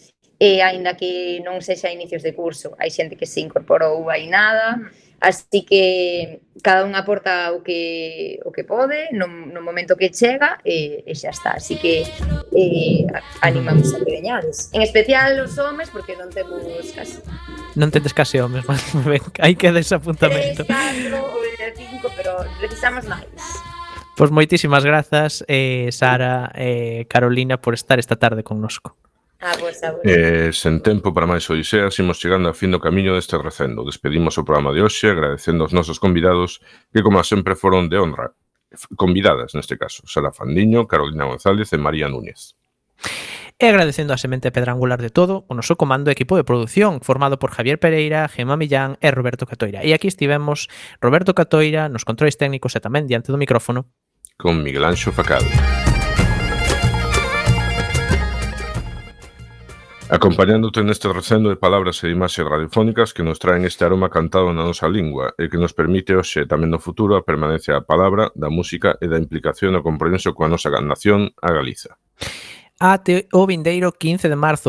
[0.41, 2.73] e aínda que non sexa inicios de curso.
[2.81, 4.81] Hai xente que se incorporou aí nada,
[5.25, 10.61] Así que cada un aporta o que, o que pode no, no momento que chega
[10.61, 11.57] e, e xa está.
[11.57, 12.05] Así que
[12.53, 13.09] eh,
[13.41, 14.69] animamos a que veñades.
[14.69, 16.61] En especial os homes, porque non temos
[16.93, 17.25] casi.
[17.73, 20.61] Non tendes case homes, mas ben, hai que desapuntamento.
[20.61, 23.25] 3, 4, 5, pero precisamos máis.
[24.13, 28.93] Pois moitísimas grazas, eh, Sara e eh, Carolina, por estar esta tarde connosco.
[29.41, 30.05] Ah, pois, ah, pois.
[30.07, 33.83] Eh, sen tempo para máis odiseas, imos chegando ao fin do camiño deste recendo.
[33.83, 36.63] Despedimos o programa de hoxe agradecendo aos nosos convidados
[36.93, 38.31] que, como sempre, foron de honra.
[38.95, 42.55] Convidadas, neste caso, Sara Fandiño, Carolina González e María Núñez.
[43.55, 47.55] E agradecendo a semente pedrangular de todo, o noso comando equipo de produción, formado por
[47.55, 49.79] Javier Pereira, Gemma Millán e Roberto Catoira.
[49.87, 50.67] E aquí estivemos
[50.99, 53.87] Roberto Catoira nos controles técnicos e tamén diante do micrófono.
[54.35, 55.43] Con Miguel Anxo Facal.
[60.07, 64.61] Acompañándote neste recendo de palabras e imaxes radiofónicas que nos traen este aroma cantado na
[64.61, 68.29] nosa lingua e que nos permite hoxe e tamén no futuro a permanencia da palabra,
[68.37, 71.97] da música e da implicación e compromiso coa nosa nación, a Galiza.
[72.77, 74.63] Ate o vindeiro 15 de marzo